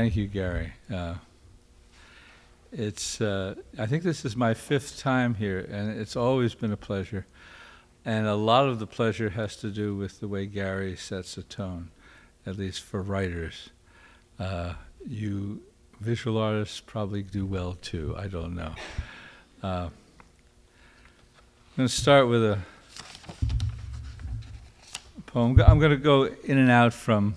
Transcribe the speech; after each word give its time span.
thank 0.00 0.16
you, 0.16 0.26
Gary. 0.26 0.72
Uh, 0.90 1.16
it's, 2.72 3.20
uh, 3.20 3.54
I 3.78 3.84
think 3.84 4.02
this 4.02 4.24
is 4.24 4.34
my 4.34 4.54
fifth 4.54 4.98
time 4.98 5.34
here, 5.34 5.58
and 5.58 5.90
it's 6.00 6.16
always 6.16 6.54
been 6.54 6.72
a 6.72 6.76
pleasure. 6.78 7.26
And 8.02 8.26
a 8.26 8.34
lot 8.34 8.66
of 8.66 8.78
the 8.78 8.86
pleasure 8.86 9.28
has 9.28 9.56
to 9.56 9.68
do 9.68 9.94
with 9.94 10.20
the 10.20 10.26
way 10.26 10.46
Gary 10.46 10.96
sets 10.96 11.36
a 11.36 11.42
tone, 11.42 11.90
at 12.46 12.56
least 12.56 12.82
for 12.82 13.02
writers. 13.02 13.68
Uh, 14.38 14.72
you 15.06 15.60
visual 16.00 16.38
artists 16.38 16.80
probably 16.80 17.22
do 17.22 17.44
well 17.44 17.76
too, 17.82 18.14
I 18.16 18.26
don't 18.26 18.56
know. 18.56 18.72
Uh, 19.62 19.90
I'm 19.90 21.76
going 21.76 21.88
to 21.88 21.94
start 21.94 22.26
with 22.26 22.42
a 22.42 22.58
poem. 25.26 25.60
I'm 25.60 25.78
going 25.78 25.90
to 25.90 25.98
go 25.98 26.24
in 26.24 26.56
and 26.56 26.70
out 26.70 26.94
from 26.94 27.34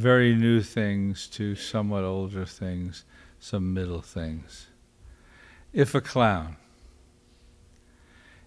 very 0.00 0.34
new 0.34 0.62
things 0.62 1.26
to 1.26 1.54
somewhat 1.54 2.04
older 2.04 2.46
things, 2.46 3.04
some 3.38 3.74
middle 3.74 4.00
things. 4.00 4.68
If 5.74 5.94
a 5.94 6.00
clown. 6.00 6.56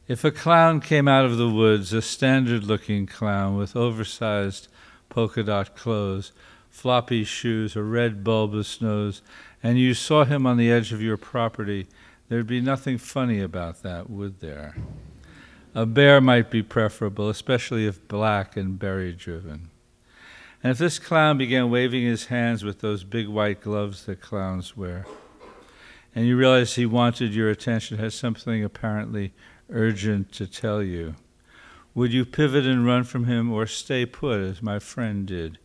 If 0.08 0.24
a 0.24 0.32
clown 0.32 0.82
came 0.82 1.08
out 1.08 1.26
of 1.26 1.38
the 1.38 1.50
woods, 1.50 1.94
a 1.94 2.02
standard 2.02 2.64
looking 2.64 3.06
clown 3.06 3.56
with 3.56 3.76
oversized 3.76 4.68
polka 5.10 5.44
dot 5.44 5.76
clothes, 5.76 6.32
floppy 6.70 7.24
shoes, 7.24 7.76
a 7.76 7.84
red 7.84 8.24
bulbous 8.24 8.82
nose, 8.82 9.22
and 9.62 9.78
you 9.78 9.94
saw 9.94 10.26
him 10.26 10.48
on 10.48 10.58
the 10.58 10.72
edge 10.72 10.92
of 10.92 11.04
your 11.04 11.18
property, 11.18 11.86
there'd 12.30 12.48
be 12.48 12.62
nothing 12.62 12.98
funny 12.98 13.40
about 13.40 13.84
that, 13.84 14.10
would 14.10 14.40
there? 14.40 14.76
A 15.76 15.86
bear 15.86 16.20
might 16.20 16.50
be 16.50 16.64
preferable, 16.64 17.30
especially 17.30 17.86
if 17.86 18.08
black 18.08 18.58
and 18.58 18.80
berry 18.80 19.14
driven. 19.14 19.70
And 20.64 20.72
if 20.72 20.78
this 20.78 20.98
clown 20.98 21.38
began 21.38 21.70
waving 21.70 22.04
his 22.04 22.28
hands 22.28 22.64
with 22.64 22.80
those 22.80 23.04
big 23.04 23.28
white 23.28 23.60
gloves 23.60 24.06
that 24.06 24.22
clowns 24.22 24.78
wear, 24.78 25.06
and 26.16 26.26
you 26.26 26.38
realized 26.38 26.78
he 26.78 26.86
wanted 26.86 27.36
your 27.36 27.50
attention, 27.50 27.98
had 27.98 28.14
something 28.14 28.64
apparently 28.64 29.34
urgent 29.70 30.32
to 30.32 30.48
tell 30.48 30.82
you, 30.82 31.16
would 31.94 32.14
you 32.14 32.24
pivot 32.24 32.66
and 32.66 32.86
run 32.86 33.04
from 33.04 33.26
him 33.26 33.52
or 33.52 33.68
stay 33.68 34.06
put 34.06 34.40
as 34.40 34.62
my 34.62 34.80
friend 34.80 35.28
did, 35.28 35.58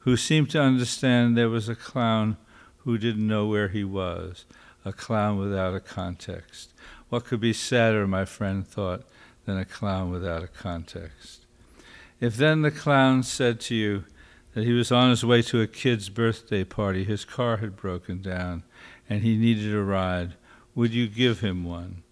who 0.00 0.16
seemed 0.16 0.50
to 0.50 0.60
understand 0.60 1.36
there 1.36 1.48
was 1.48 1.68
a 1.68 1.74
clown 1.74 2.36
who 2.78 2.96
didn't 2.96 3.26
know 3.26 3.46
where 3.46 3.68
he 3.68 3.82
was, 3.82 4.44
a 4.84 4.92
clown 4.92 5.36
without 5.36 5.74
a 5.74 5.80
context? 5.80 6.72
What 7.08 7.24
could 7.24 7.40
be 7.40 7.52
sadder, 7.52 8.06
my 8.06 8.24
friend 8.24 8.66
thought, 8.66 9.02
than 9.46 9.58
a 9.58 9.64
clown 9.64 10.10
without 10.10 10.44
a 10.44 10.48
context? 10.48 11.44
If 12.20 12.36
then 12.36 12.62
the 12.62 12.70
clown 12.70 13.24
said 13.24 13.58
to 13.62 13.74
you, 13.74 14.04
that 14.54 14.64
he 14.64 14.72
was 14.72 14.90
on 14.92 15.10
his 15.10 15.24
way 15.24 15.42
to 15.42 15.60
a 15.60 15.66
kid's 15.66 16.08
birthday 16.08 16.64
party. 16.64 17.04
His 17.04 17.24
car 17.24 17.58
had 17.58 17.76
broken 17.76 18.22
down 18.22 18.62
and 19.10 19.22
he 19.22 19.36
needed 19.36 19.74
a 19.74 19.82
ride. 19.82 20.34
Would 20.74 20.94
you 20.94 21.08
give 21.08 21.40
him 21.40 21.64
one? 21.64 22.02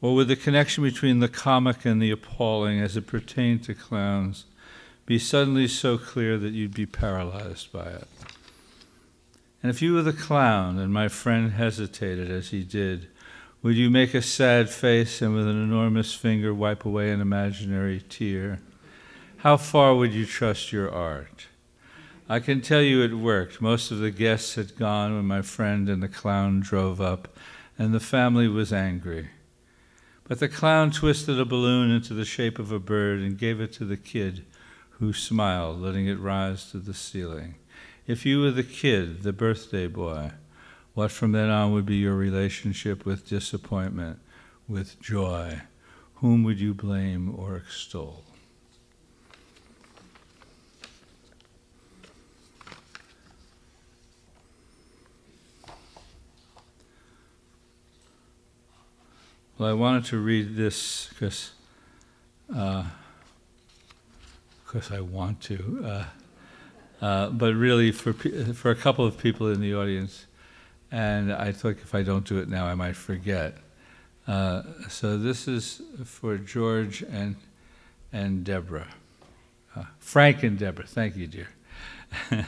Or 0.00 0.14
would 0.14 0.28
the 0.28 0.36
connection 0.36 0.82
between 0.82 1.20
the 1.20 1.28
comic 1.28 1.84
and 1.84 2.00
the 2.02 2.10
appalling 2.10 2.80
as 2.80 2.96
it 2.96 3.06
pertained 3.06 3.64
to 3.64 3.74
clowns 3.74 4.44
be 5.06 5.18
suddenly 5.18 5.68
so 5.68 5.96
clear 5.96 6.36
that 6.38 6.52
you'd 6.52 6.74
be 6.74 6.86
paralyzed 6.86 7.72
by 7.72 7.86
it? 7.86 8.08
And 9.62 9.70
if 9.70 9.80
you 9.80 9.94
were 9.94 10.02
the 10.02 10.12
clown 10.12 10.78
and 10.78 10.92
my 10.92 11.08
friend 11.08 11.52
hesitated 11.52 12.30
as 12.30 12.48
he 12.48 12.64
did, 12.64 13.08
would 13.62 13.76
you 13.76 13.88
make 13.88 14.12
a 14.12 14.20
sad 14.20 14.68
face 14.68 15.22
and 15.22 15.34
with 15.34 15.48
an 15.48 15.62
enormous 15.62 16.12
finger 16.12 16.52
wipe 16.52 16.84
away 16.84 17.10
an 17.10 17.22
imaginary 17.22 18.02
tear? 18.06 18.60
How 19.38 19.56
far 19.56 19.94
would 19.94 20.12
you 20.12 20.26
trust 20.26 20.70
your 20.70 20.90
art? 20.90 21.46
I 22.26 22.40
can 22.40 22.62
tell 22.62 22.80
you 22.80 23.02
it 23.02 23.12
worked. 23.12 23.60
Most 23.60 23.90
of 23.90 23.98
the 23.98 24.10
guests 24.10 24.54
had 24.54 24.76
gone 24.76 25.14
when 25.14 25.26
my 25.26 25.42
friend 25.42 25.90
and 25.90 26.02
the 26.02 26.08
clown 26.08 26.60
drove 26.60 26.98
up, 26.98 27.36
and 27.78 27.92
the 27.92 28.00
family 28.00 28.48
was 28.48 28.72
angry. 28.72 29.28
But 30.26 30.38
the 30.38 30.48
clown 30.48 30.90
twisted 30.90 31.38
a 31.38 31.44
balloon 31.44 31.90
into 31.90 32.14
the 32.14 32.24
shape 32.24 32.58
of 32.58 32.72
a 32.72 32.78
bird 32.78 33.20
and 33.20 33.36
gave 33.36 33.60
it 33.60 33.74
to 33.74 33.84
the 33.84 33.98
kid, 33.98 34.46
who 34.92 35.12
smiled, 35.12 35.82
letting 35.82 36.06
it 36.06 36.18
rise 36.18 36.70
to 36.70 36.78
the 36.78 36.94
ceiling. 36.94 37.56
If 38.06 38.24
you 38.24 38.40
were 38.40 38.52
the 38.52 38.62
kid, 38.62 39.22
the 39.22 39.34
birthday 39.34 39.86
boy, 39.86 40.30
what 40.94 41.10
from 41.10 41.32
then 41.32 41.50
on 41.50 41.72
would 41.72 41.84
be 41.84 41.96
your 41.96 42.14
relationship 42.14 43.04
with 43.04 43.28
disappointment, 43.28 44.18
with 44.66 44.98
joy? 44.98 45.60
Whom 46.16 46.42
would 46.44 46.58
you 46.58 46.72
blame 46.72 47.34
or 47.36 47.56
extol? 47.56 48.24
Well, 59.56 59.68
I 59.68 59.72
wanted 59.72 60.06
to 60.06 60.18
read 60.18 60.56
this 60.56 61.08
because 61.10 61.52
uh, 62.52 62.86
I 64.90 65.00
want 65.00 65.40
to, 65.42 65.84
uh, 65.86 66.04
uh, 67.00 67.30
but 67.30 67.54
really 67.54 67.92
for 67.92 68.12
for 68.12 68.72
a 68.72 68.74
couple 68.74 69.06
of 69.06 69.16
people 69.16 69.48
in 69.52 69.60
the 69.60 69.72
audience, 69.72 70.26
and 70.90 71.32
I 71.32 71.52
thought 71.52 71.76
if 71.76 71.94
I 71.94 72.02
don't 72.02 72.24
do 72.24 72.38
it 72.38 72.48
now, 72.48 72.66
I 72.66 72.74
might 72.74 72.96
forget. 72.96 73.58
Uh, 74.26 74.62
so 74.88 75.16
this 75.16 75.46
is 75.46 75.80
for 76.04 76.36
George 76.36 77.02
and 77.02 77.36
and 78.12 78.42
Deborah, 78.42 78.88
uh, 79.76 79.84
Frank 80.00 80.42
and 80.42 80.58
Deborah. 80.58 80.86
Thank 80.86 81.16
you, 81.16 81.28
dear. 81.28 81.48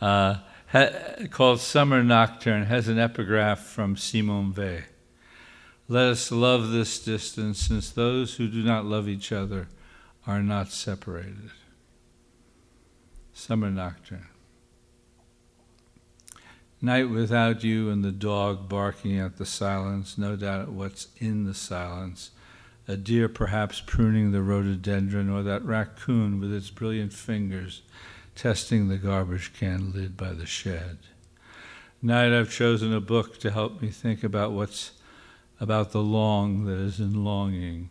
Uh, 0.00 0.38
ha- 0.66 0.90
called 1.30 1.60
Summer 1.60 2.02
Nocturne 2.02 2.64
has 2.66 2.88
an 2.88 2.98
epigraph 2.98 3.60
from 3.60 3.96
Simone 3.96 4.52
Weil. 4.54 4.82
Let 5.86 6.06
us 6.06 6.32
love 6.32 6.70
this 6.70 7.02
distance, 7.02 7.58
since 7.58 7.90
those 7.90 8.36
who 8.36 8.48
do 8.48 8.62
not 8.62 8.86
love 8.86 9.08
each 9.08 9.32
other 9.32 9.68
are 10.26 10.42
not 10.42 10.72
separated. 10.72 11.50
Summer 13.34 13.70
Nocturne. 13.70 14.28
Night 16.80 17.10
without 17.10 17.64
you 17.64 17.90
and 17.90 18.04
the 18.04 18.12
dog 18.12 18.68
barking 18.68 19.18
at 19.18 19.36
the 19.36 19.46
silence, 19.46 20.16
no 20.16 20.36
doubt 20.36 20.68
what's 20.68 21.08
in 21.18 21.44
the 21.44 21.54
silence. 21.54 22.30
A 22.86 22.96
deer 22.96 23.28
perhaps 23.28 23.82
pruning 23.84 24.32
the 24.32 24.42
rhododendron, 24.42 25.30
or 25.30 25.42
that 25.42 25.64
raccoon 25.64 26.40
with 26.40 26.52
its 26.52 26.70
brilliant 26.70 27.12
fingers 27.12 27.82
testing 28.34 28.88
the 28.88 28.98
garbage 28.98 29.52
can 29.54 29.92
lid 29.92 30.16
by 30.16 30.32
the 30.32 30.46
shed. 30.46 30.98
Night 32.02 32.32
I've 32.32 32.50
chosen 32.50 32.92
a 32.92 33.00
book 33.00 33.38
to 33.38 33.50
help 33.50 33.80
me 33.80 33.88
think 33.88 34.22
about 34.22 34.52
what's 34.52 34.92
about 35.60 35.92
the 35.92 36.02
long 36.02 36.64
that 36.64 36.78
is 36.78 37.00
in 37.00 37.24
longing, 37.24 37.90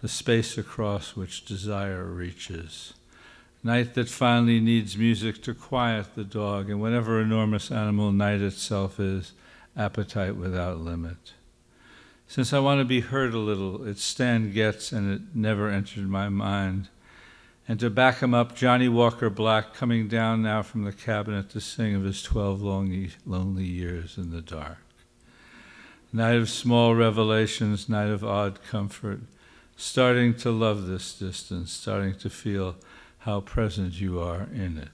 the 0.00 0.08
space 0.08 0.58
across 0.58 1.16
which 1.16 1.44
desire 1.44 2.04
reaches. 2.04 2.94
Night 3.62 3.94
that 3.94 4.08
finally 4.08 4.60
needs 4.60 4.98
music 4.98 5.42
to 5.42 5.54
quiet 5.54 6.14
the 6.14 6.24
dog, 6.24 6.68
and 6.68 6.80
whatever 6.80 7.20
enormous 7.20 7.70
animal 7.70 8.12
night 8.12 8.42
itself 8.42 9.00
is, 9.00 9.32
appetite 9.76 10.36
without 10.36 10.78
limit. 10.78 11.32
Since 12.26 12.52
I 12.52 12.58
want 12.58 12.80
to 12.80 12.84
be 12.84 13.00
heard 13.00 13.32
a 13.32 13.38
little, 13.38 13.86
it's 13.86 14.02
Stan 14.02 14.52
Getz, 14.52 14.92
and 14.92 15.12
it 15.14 15.22
never 15.34 15.70
entered 15.70 16.08
my 16.08 16.28
mind. 16.28 16.88
And 17.66 17.80
to 17.80 17.88
back 17.88 18.18
him 18.18 18.34
up, 18.34 18.54
Johnnie 18.54 18.88
Walker 18.88 19.30
Black 19.30 19.72
coming 19.72 20.08
down 20.08 20.42
now 20.42 20.62
from 20.62 20.84
the 20.84 20.92
cabinet 20.92 21.48
to 21.50 21.60
sing 21.60 21.94
of 21.94 22.04
his 22.04 22.22
12 22.22 22.60
long, 22.60 23.08
lonely 23.24 23.64
years 23.64 24.18
in 24.18 24.30
the 24.30 24.42
dark 24.42 24.83
night 26.14 26.36
of 26.36 26.48
small 26.48 26.94
revelations, 26.94 27.88
night 27.88 28.08
of 28.08 28.24
odd 28.24 28.62
comfort, 28.62 29.20
starting 29.76 30.32
to 30.32 30.48
love 30.48 30.86
this 30.86 31.18
distance, 31.18 31.72
starting 31.72 32.14
to 32.14 32.30
feel 32.30 32.76
how 33.18 33.40
present 33.40 34.00
you 34.00 34.20
are 34.20 34.46
in 34.54 34.78
it. 34.78 34.88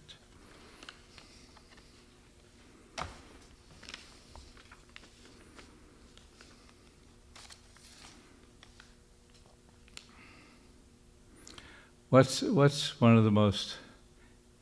What's, 12.08 12.40
what's 12.40 12.98
one 12.98 13.18
of 13.18 13.24
the 13.24 13.30
most, 13.30 13.76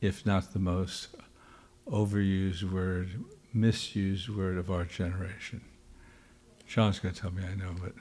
if 0.01 0.25
not 0.25 0.51
the 0.51 0.59
most, 0.59 1.07
overused 1.87 2.69
word, 2.69 3.23
misused 3.53 4.27
word 4.27 4.57
of 4.57 4.69
our 4.69 4.83
generation? 4.83 5.61
Sean's 6.69 6.99
going 6.99 7.15
to 7.15 7.19
tell 7.19 7.31
me 7.31 7.41
I 7.43 7.55
know, 7.55 7.73
but. 7.81 7.93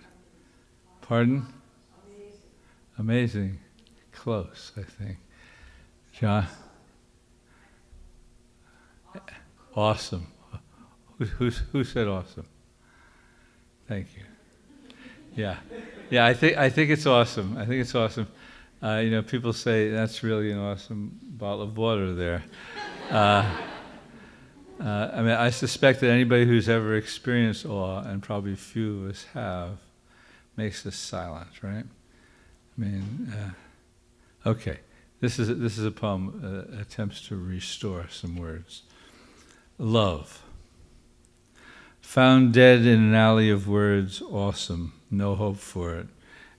Pardon? 1.00 1.47
Amazing. 2.06 2.41
Amazing. 2.99 3.59
Close, 4.12 4.73
I 4.76 4.82
think. 4.82 5.17
John? 6.12 6.47
Awesome. 9.75 10.26
Who, 11.17 11.25
who, 11.25 11.49
who 11.49 11.82
said 11.82 12.09
awesome? 12.09 12.47
Thank 13.88 14.09
you. 14.15 14.25
Yeah. 15.35 15.56
Yeah, 16.11 16.26
I 16.26 16.35
think, 16.35 16.59
I 16.59 16.69
think 16.69 16.91
it's 16.91 17.06
awesome. 17.06 17.56
I 17.56 17.65
think 17.65 17.81
it's 17.81 17.94
awesome. 17.94 18.29
Uh, 18.82 18.97
you 18.97 19.11
know, 19.11 19.23
people 19.23 19.55
say 19.55 19.88
that's 19.88 20.23
really 20.23 20.53
an 20.53 20.59
awesome 20.59 21.19
bottle 21.23 21.62
of 21.62 21.79
water 21.79 22.15
there. 22.15 22.44
Uh, 23.11 23.50
Uh, 24.81 25.11
I 25.13 25.23
mean, 25.23 25.33
I 25.33 25.51
suspect 25.51 26.01
that 26.01 26.11
anybody 26.11 26.47
who's 26.47 26.69
ever 26.69 26.95
experienced 26.95 27.67
awe, 27.67 28.01
and 28.03 28.23
probably 28.23 28.55
few 28.55 29.05
of 29.05 29.11
us 29.11 29.27
have, 29.35 29.79
makes 30.57 30.87
us 30.87 30.97
silent, 30.97 31.49
right? 31.63 31.85
I 31.85 32.81
mean, 32.81 33.33
uh, 33.33 34.49
okay, 34.49 34.79
this 35.21 35.39
is 35.41 35.49
a, 35.49 35.55
this 35.55 35.79
is 35.79 35.85
a 35.85 35.91
poem 35.91 36.41
uh, 36.45 36.81
attempts 36.81 37.27
to 37.29 37.37
restore 37.37 38.07
some 38.09 38.37
words. 38.37 38.83
Love. 39.79 40.43
Found 42.01 42.55
dead 42.55 42.81
in 42.87 43.01
an 43.01 43.15
alley 43.15 43.51
of 43.51 43.69
words, 43.69 44.23
awesome, 44.23 44.93
no 45.11 45.35
hope 45.35 45.59
for 45.59 45.97
it. 45.97 46.07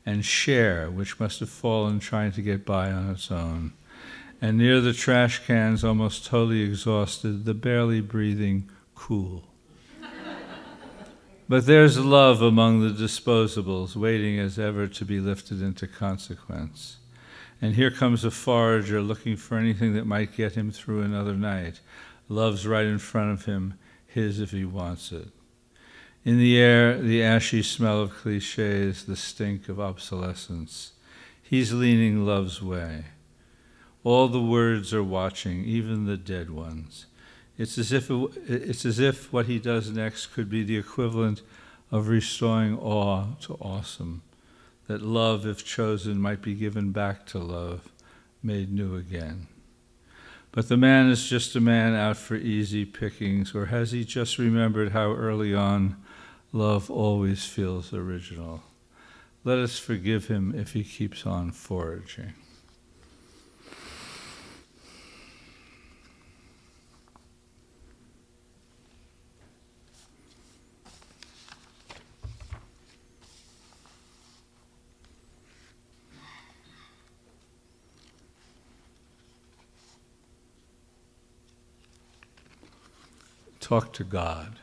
And 0.05 0.25
share, 0.25 0.89
which 0.91 1.19
must 1.19 1.39
have 1.39 1.49
fallen 1.49 1.99
trying 1.99 2.33
to 2.33 2.41
get 2.41 2.65
by 2.65 2.91
on 2.91 3.11
its 3.11 3.31
own. 3.31 3.73
And 4.41 4.57
near 4.57 4.79
the 4.79 4.93
trash 4.93 5.45
cans, 5.45 5.83
almost 5.83 6.25
totally 6.25 6.61
exhausted, 6.61 7.45
the 7.45 7.53
barely 7.53 7.99
breathing 7.99 8.69
cool. 8.95 9.43
but 11.49 11.65
there's 11.65 11.99
love 11.99 12.41
among 12.41 12.81
the 12.81 12.93
disposables, 12.93 13.95
waiting 13.95 14.39
as 14.39 14.57
ever 14.57 14.87
to 14.87 15.05
be 15.05 15.19
lifted 15.19 15.61
into 15.61 15.87
consequence. 15.87 16.97
And 17.61 17.75
here 17.75 17.91
comes 17.91 18.23
a 18.23 18.31
forager 18.31 19.01
looking 19.01 19.35
for 19.35 19.57
anything 19.57 19.93
that 19.95 20.05
might 20.07 20.37
get 20.37 20.53
him 20.53 20.71
through 20.71 21.01
another 21.01 21.33
night. 21.33 21.81
Love's 22.29 22.65
right 22.65 22.85
in 22.85 22.99
front 22.99 23.31
of 23.31 23.45
him, 23.45 23.73
his 24.07 24.39
if 24.39 24.51
he 24.51 24.63
wants 24.63 25.11
it. 25.11 25.27
In 26.23 26.37
the 26.37 26.57
air, 26.57 27.01
the 27.01 27.23
ashy 27.23 27.61
smell 27.61 28.01
of 28.01 28.13
cliches, 28.13 29.05
the 29.05 29.15
stink 29.15 29.67
of 29.67 29.79
obsolescence. 29.79 30.93
He's 31.41 31.73
leaning 31.73 32.25
love's 32.25 32.61
way. 32.61 33.05
All 34.03 34.27
the 34.27 34.41
words 34.41 34.93
are 34.93 35.03
watching, 35.03 35.65
even 35.65 36.05
the 36.05 36.17
dead 36.17 36.49
ones. 36.49 37.05
It's 37.57 37.77
as 37.77 37.91
if, 37.91 38.09
it, 38.09 38.31
it's 38.47 38.85
as 38.85 38.99
if 38.99 39.31
what 39.33 39.47
he 39.47 39.59
does 39.59 39.91
next 39.91 40.27
could 40.27 40.49
be 40.49 40.63
the 40.63 40.77
equivalent 40.77 41.41
of 41.91 42.07
restoring 42.07 42.77
awe 42.77 43.35
to 43.41 43.55
awesome, 43.55 44.21
that 44.87 45.01
love, 45.01 45.45
if 45.45 45.65
chosen, 45.65 46.21
might 46.21 46.41
be 46.41 46.55
given 46.55 46.91
back 46.91 47.25
to 47.27 47.39
love, 47.39 47.91
made 48.41 48.71
new 48.71 48.95
again. 48.95 49.47
But 50.51 50.69
the 50.69 50.77
man 50.77 51.09
is 51.09 51.29
just 51.29 51.55
a 51.55 51.61
man 51.61 51.93
out 51.93 52.17
for 52.17 52.35
easy 52.35 52.85
pickings, 52.85 53.53
or 53.53 53.67
has 53.67 53.91
he 53.91 54.03
just 54.03 54.37
remembered 54.37 54.93
how 54.93 55.13
early 55.13 55.53
on 55.53 55.97
Love 56.51 56.89
always 56.89 57.45
feels 57.45 57.93
original. 57.93 58.63
Let 59.43 59.59
us 59.59 59.77
forgive 59.77 60.27
him 60.27 60.55
if 60.55 60.73
he 60.73 60.83
keeps 60.83 61.25
on 61.25 61.51
foraging. 61.51 62.33
Talk 83.69 83.93
to 83.93 84.03
God. 84.03 84.55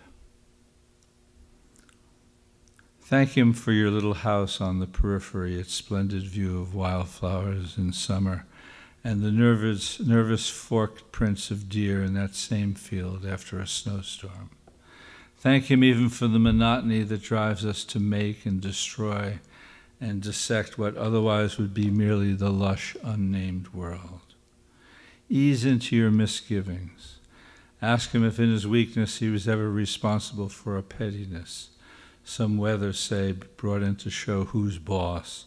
Thank 3.03 3.37
Him 3.37 3.53
for 3.53 3.70
your 3.70 3.88
little 3.88 4.14
house 4.14 4.61
on 4.61 4.81
the 4.81 4.88
periphery, 4.88 5.61
its 5.61 5.73
splendid 5.73 6.25
view 6.25 6.61
of 6.61 6.75
wildflowers 6.75 7.79
in 7.79 7.93
summer, 7.93 8.47
and 9.05 9.23
the 9.23 9.31
nervous, 9.31 10.00
nervous 10.00 10.50
forked 10.50 11.12
prints 11.12 11.53
of 11.53 11.69
deer 11.69 12.03
in 12.03 12.14
that 12.14 12.35
same 12.35 12.75
field 12.75 13.25
after 13.25 13.61
a 13.61 13.67
snowstorm. 13.69 14.50
Thank 15.38 15.70
Him 15.70 15.85
even 15.85 16.08
for 16.08 16.26
the 16.26 16.41
monotony 16.41 17.05
that 17.05 17.23
drives 17.23 17.64
us 17.64 17.85
to 17.85 18.00
make 18.00 18.44
and 18.44 18.61
destroy 18.61 19.38
and 20.00 20.20
dissect 20.20 20.79
what 20.79 20.97
otherwise 20.97 21.58
would 21.58 21.73
be 21.73 21.91
merely 21.93 22.32
the 22.32 22.50
lush, 22.50 22.97
unnamed 23.05 23.69
world. 23.69 24.35
Ease 25.29 25.64
into 25.64 25.94
your 25.94 26.11
misgivings. 26.11 27.20
Ask 27.82 28.12
Him 28.12 28.25
if 28.25 28.38
in 28.38 28.50
His 28.50 28.67
weakness 28.67 29.19
He 29.19 29.28
was 29.28 29.46
ever 29.46 29.70
responsible 29.70 30.49
for 30.49 30.76
a 30.76 30.82
pettiness 30.82 31.70
some 32.28 32.58
weather, 32.58 32.93
say, 32.93 33.32
brought 33.56 33.82
in 33.82 33.94
to 33.94 34.11
show 34.11 34.46
who's 34.46 34.78
boss 34.78 35.46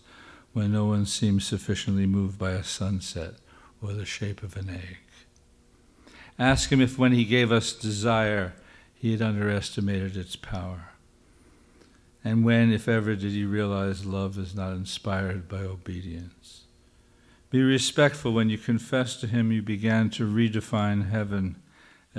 when 0.54 0.72
no 0.72 0.86
one 0.86 1.06
seems 1.06 1.46
sufficiently 1.46 2.06
moved 2.06 2.40
by 2.40 2.52
a 2.52 2.64
sunset 2.64 3.34
or 3.82 3.92
the 3.92 4.06
shape 4.06 4.42
of 4.42 4.56
an 4.56 4.70
egg. 4.70 4.98
Ask 6.40 6.72
him 6.72 6.80
if 6.80 6.98
when 6.98 7.12
he 7.12 7.26
gave 7.26 7.52
us 7.52 7.74
desire, 7.74 8.54
he 8.96 9.12
had 9.12 9.22
underestimated 9.22 10.16
its 10.16 10.38
power. 10.38 10.92
And 12.24 12.46
when, 12.46 12.72
if 12.72 12.88
ever, 12.88 13.14
did 13.16 13.32
he 13.32 13.44
realize 13.44 14.06
love 14.06 14.38
is 14.38 14.56
not 14.56 14.72
inspired 14.72 15.50
by 15.50 15.60
obedience? 15.60 16.62
Be 17.50 17.62
respectful 17.62 18.32
when 18.32 18.50
you 18.50 18.58
confess 18.58 19.18
to 19.18 19.28
him 19.28 19.52
you 19.52 19.62
began 19.62 20.10
to 20.12 20.24
redefine 20.24 21.10
heaven 21.10 21.58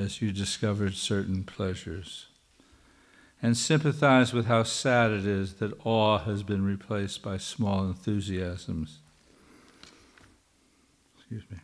as 0.00 0.22
you 0.22 0.32
discovered 0.32 0.94
certain 0.94 1.44
pleasures 1.44 2.26
and 3.42 3.56
sympathize 3.56 4.32
with 4.32 4.46
how 4.46 4.62
sad 4.62 5.10
it 5.10 5.26
is 5.26 5.54
that 5.54 5.78
awe 5.84 6.18
has 6.18 6.42
been 6.42 6.64
replaced 6.64 7.22
by 7.22 7.36
small 7.36 7.84
enthusiasms. 7.84 8.98
Excuse 11.16 11.44
me. 11.50 11.58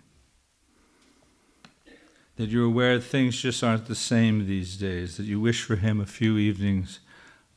That 2.36 2.48
you're 2.48 2.66
aware 2.66 3.00
things 3.00 3.40
just 3.40 3.62
aren't 3.62 3.86
the 3.86 3.94
same 3.94 4.46
these 4.46 4.76
days, 4.76 5.16
that 5.16 5.24
you 5.24 5.40
wish 5.40 5.62
for 5.62 5.76
him 5.76 6.00
a 6.00 6.06
few 6.06 6.38
evenings 6.38 7.00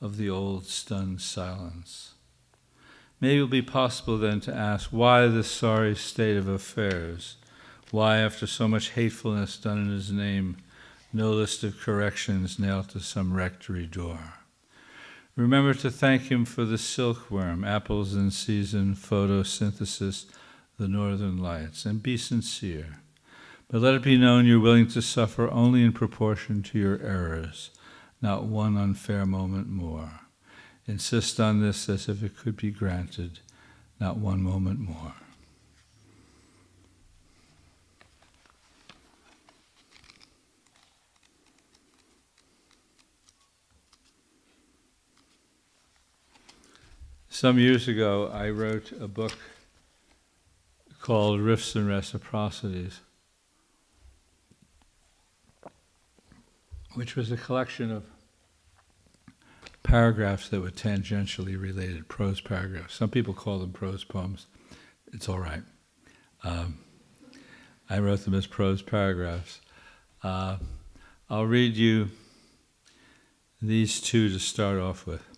of 0.02 0.18
the 0.18 0.30
old 0.30 0.66
stunned 0.66 1.22
silence. 1.22 2.14
Maybe 3.22 3.36
it'll 3.36 3.48
be 3.48 3.62
possible 3.62 4.18
then 4.18 4.40
to 4.42 4.56
ask 4.56 4.90
why 4.92 5.28
this 5.28 5.52
sorry 5.52 5.96
state 5.96 6.38
of 6.38 6.48
affairs? 6.48 7.36
Why, 7.92 8.18
after 8.18 8.48
so 8.48 8.68
much 8.68 8.92
hatefulness 8.92 9.58
done 9.58 9.80
in 9.80 9.92
his 9.92 10.12
name, 10.12 10.58
no 11.12 11.32
list 11.32 11.64
of 11.64 11.80
corrections 11.80 12.60
nailed 12.60 12.90
to 12.90 13.00
some 13.00 13.34
rectory 13.34 13.88
door. 13.88 14.36
Remember 15.36 15.74
to 15.74 15.90
thank 15.90 16.24
him 16.24 16.46
for 16.46 16.66
the 16.66 16.78
silkworm, 16.78 17.64
apples 17.64 18.14
in 18.14 18.30
season, 18.30 18.94
photosynthesis, 18.94 20.26
the 20.78 20.88
northern 20.88 21.38
lights, 21.38 21.86
and 21.86 22.04
be 22.04 22.18
sincere. 22.18 23.00
But 23.70 23.82
let 23.82 23.96
it 23.96 24.02
be 24.02 24.18
known 24.18 24.46
you're 24.46 24.60
willing 24.60 24.88
to 24.90 25.02
suffer 25.02 25.50
only 25.50 25.84
in 25.84 25.94
proportion 25.94 26.62
to 26.64 26.80
your 26.80 27.00
errors, 27.02 27.72
not 28.22 28.46
one 28.46 28.78
unfair 28.78 29.26
moment 29.26 29.70
more. 29.70 30.22
Insist 30.88 31.40
on 31.40 31.62
this 31.62 31.88
as 31.88 32.10
if 32.10 32.24
it 32.24 32.38
could 32.38 32.58
be 32.58 32.72
granted, 32.72 33.40
not 34.00 34.18
one 34.18 34.42
moment 34.42 34.80
more. 34.80 35.14
Some 47.40 47.58
years 47.58 47.88
ago, 47.88 48.30
I 48.34 48.50
wrote 48.50 48.92
a 48.92 49.08
book 49.08 49.32
called 51.00 51.40
Rifts 51.40 51.74
and 51.74 51.88
Reciprocities, 51.88 53.00
which 56.96 57.16
was 57.16 57.32
a 57.32 57.38
collection 57.38 57.94
of 57.94 58.04
paragraphs 59.84 60.50
that 60.50 60.60
were 60.60 60.70
tangentially 60.70 61.58
related, 61.58 62.10
prose 62.10 62.42
paragraphs. 62.42 62.96
Some 62.96 63.10
people 63.10 63.34
call 63.34 63.60
them 63.60 63.72
prose 63.72 64.04
poems. 64.04 64.48
It's 65.14 65.30
all 65.30 65.40
right. 65.40 65.64
Um, 66.44 66.80
I 67.90 68.00
wrote 68.00 68.26
them 68.26 68.34
as 68.34 68.48
prose 68.48 68.82
paragraphs. 68.82 69.62
Uh, 70.24 70.58
I'll 71.30 71.46
read 71.46 71.78
you 71.78 72.10
these 73.62 74.02
two 74.02 74.28
to 74.28 74.40
start 74.40 74.78
off 74.78 75.08
with 75.08 75.29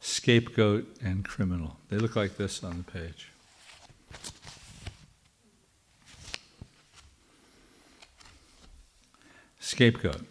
scapegoat, 0.00 0.86
and 1.02 1.24
criminal. 1.24 1.76
They 1.88 1.96
look 1.96 2.16
like 2.16 2.36
this 2.36 2.62
on 2.62 2.78
the 2.78 2.92
page. 2.92 3.28
Scapegoat. 9.58 10.22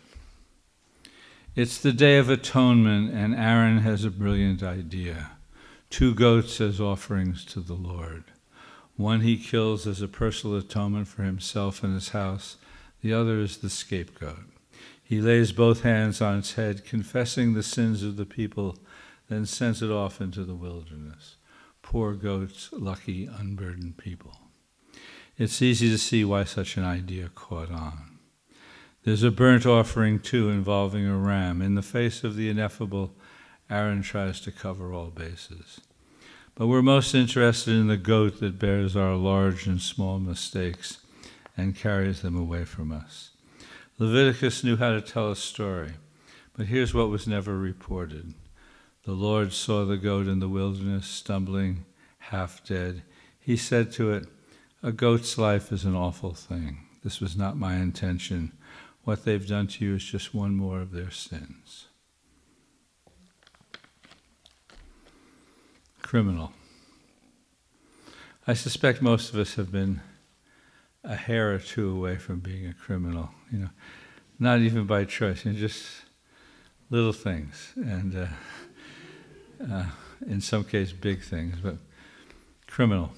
It's 1.55 1.79
the 1.79 1.93
Day 1.93 2.17
of 2.17 2.29
Atonement, 2.29 3.13
and 3.13 3.33
Aaron 3.35 3.79
has 3.79 4.03
a 4.03 4.11
brilliant 4.11 4.61
idea. 4.61 5.31
Two 5.89 6.13
goats 6.13 6.59
as 6.61 6.81
offerings 6.81 7.45
to 7.45 7.59
the 7.59 7.73
Lord. 7.73 8.25
One 8.95 9.21
he 9.21 9.37
kills 9.37 9.87
as 9.87 10.01
a 10.01 10.07
personal 10.07 10.57
atonement 10.57 11.07
for 11.07 11.23
himself 11.23 11.83
and 11.83 11.93
his 11.93 12.09
house, 12.09 12.57
the 13.01 13.13
other 13.13 13.39
is 13.39 13.57
the 13.57 13.69
scapegoat. 13.69 14.45
He 15.03 15.21
lays 15.21 15.51
both 15.51 15.83
hands 15.83 16.19
on 16.19 16.39
its 16.39 16.53
head, 16.53 16.83
confessing 16.83 17.53
the 17.53 17.63
sins 17.63 18.03
of 18.03 18.17
the 18.17 18.25
people 18.25 18.77
then 19.29 19.45
sends 19.45 19.81
it 19.81 19.91
off 19.91 20.21
into 20.21 20.43
the 20.43 20.55
wilderness. 20.55 21.35
Poor 21.81 22.13
goats, 22.13 22.69
lucky, 22.71 23.25
unburdened 23.25 23.97
people. 23.97 24.37
It's 25.37 25.61
easy 25.61 25.89
to 25.89 25.97
see 25.97 26.25
why 26.25 26.43
such 26.43 26.77
an 26.77 26.83
idea 26.83 27.29
caught 27.33 27.71
on. 27.71 28.19
There's 29.03 29.23
a 29.23 29.31
burnt 29.31 29.65
offering 29.65 30.19
too 30.19 30.49
involving 30.49 31.05
a 31.05 31.15
ram. 31.15 31.61
In 31.61 31.75
the 31.75 31.81
face 31.81 32.23
of 32.23 32.35
the 32.35 32.49
ineffable, 32.49 33.15
Aaron 33.69 34.01
tries 34.01 34.41
to 34.41 34.51
cover 34.51 34.93
all 34.93 35.11
bases. 35.11 35.79
But 36.55 36.67
we're 36.67 36.81
most 36.81 37.13
interested 37.13 37.75
in 37.75 37.87
the 37.87 37.97
goat 37.97 38.39
that 38.39 38.59
bears 38.59 38.95
our 38.95 39.15
large 39.15 39.67
and 39.67 39.79
small 39.79 40.19
mistakes 40.19 40.97
and 41.55 41.75
carries 41.75 42.21
them 42.21 42.35
away 42.35 42.65
from 42.65 42.91
us. 42.91 43.31
Leviticus 43.99 44.63
knew 44.63 44.75
how 44.75 44.91
to 44.91 45.01
tell 45.01 45.31
a 45.31 45.35
story, 45.35 45.93
but 46.55 46.65
here's 46.65 46.93
what 46.93 47.09
was 47.09 47.27
never 47.27 47.57
reported. 47.57 48.33
The 49.07 49.13
Lord 49.13 49.53
saw 49.53 49.85
the 49.85 49.95
goat 49.95 50.27
in 50.27 50.39
the 50.39 50.49
wilderness, 50.49 51.07
stumbling, 51.07 51.85
half 52.17 52.61
dead. 52.65 53.03
He 53.39 53.55
said 53.55 53.89
to 53.93 54.11
it, 54.11 54.27
A 54.83 54.91
goat's 54.91 55.37
life 55.37 55.71
is 55.71 55.85
an 55.85 55.95
awful 55.95 56.33
thing. 56.33 56.79
This 57.05 57.21
was 57.21 57.37
not 57.37 57.55
my 57.55 57.75
intention. 57.77 58.51
What 59.05 59.23
they've 59.23 59.47
done 59.47 59.67
to 59.67 59.85
you 59.85 59.95
is 59.95 60.03
just 60.03 60.33
one 60.33 60.57
more 60.57 60.81
of 60.81 60.91
their 60.91 61.09
sins. 61.09 61.87
Criminal. 66.01 66.51
I 68.45 68.55
suspect 68.55 69.01
most 69.01 69.33
of 69.33 69.39
us 69.39 69.55
have 69.55 69.71
been 69.71 70.01
a 71.05 71.15
hair 71.15 71.53
or 71.53 71.59
two 71.59 71.91
away 71.91 72.17
from 72.17 72.41
being 72.41 72.67
a 72.67 72.73
criminal. 72.73 73.29
You 73.53 73.59
know, 73.59 73.69
not 74.37 74.59
even 74.59 74.85
by 74.85 75.05
choice. 75.05 75.45
Know, 75.45 75.53
just 75.53 75.85
little 76.89 77.13
things, 77.13 77.71
and 77.77 78.13
uh, 78.13 78.27
uh, 79.61 79.85
in 80.27 80.41
some 80.41 80.63
cases, 80.63 80.93
big 80.93 81.21
things. 81.21 81.57
But 81.61 81.77
criminal. 82.67 83.11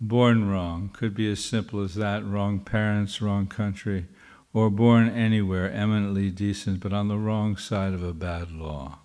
Born 0.00 0.48
wrong 0.48 0.90
could 0.92 1.14
be 1.14 1.30
as 1.30 1.44
simple 1.44 1.82
as 1.82 1.94
that: 1.96 2.24
wrong 2.24 2.60
parents, 2.60 3.20
wrong 3.20 3.46
country, 3.46 4.06
or 4.52 4.70
born 4.70 5.08
anywhere, 5.08 5.70
eminently 5.70 6.30
decent, 6.30 6.80
but 6.80 6.92
on 6.92 7.08
the 7.08 7.18
wrong 7.18 7.56
side 7.56 7.94
of 7.94 8.02
a 8.02 8.12
bad 8.12 8.50
law. 8.50 8.98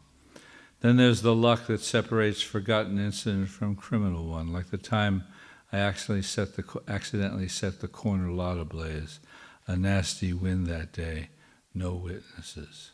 Then 0.81 0.97
there's 0.97 1.21
the 1.21 1.33
luck 1.33 1.67
that 1.67 1.79
separates 1.79 2.41
forgotten 2.41 2.99
incident 2.99 3.49
from 3.49 3.75
criminal 3.75 4.25
one, 4.25 4.51
like 4.51 4.69
the 4.69 4.77
time 4.77 5.23
I 5.71 5.91
set 5.91 6.55
the, 6.55 6.81
accidentally 6.87 7.47
set 7.47 7.79
the 7.79 7.87
corner 7.87 8.29
lot 8.29 8.59
ablaze. 8.59 9.19
A 9.65 9.75
nasty 9.75 10.33
wind 10.33 10.67
that 10.67 10.91
day, 10.91 11.29
no 11.73 11.93
witnesses. 11.93 12.91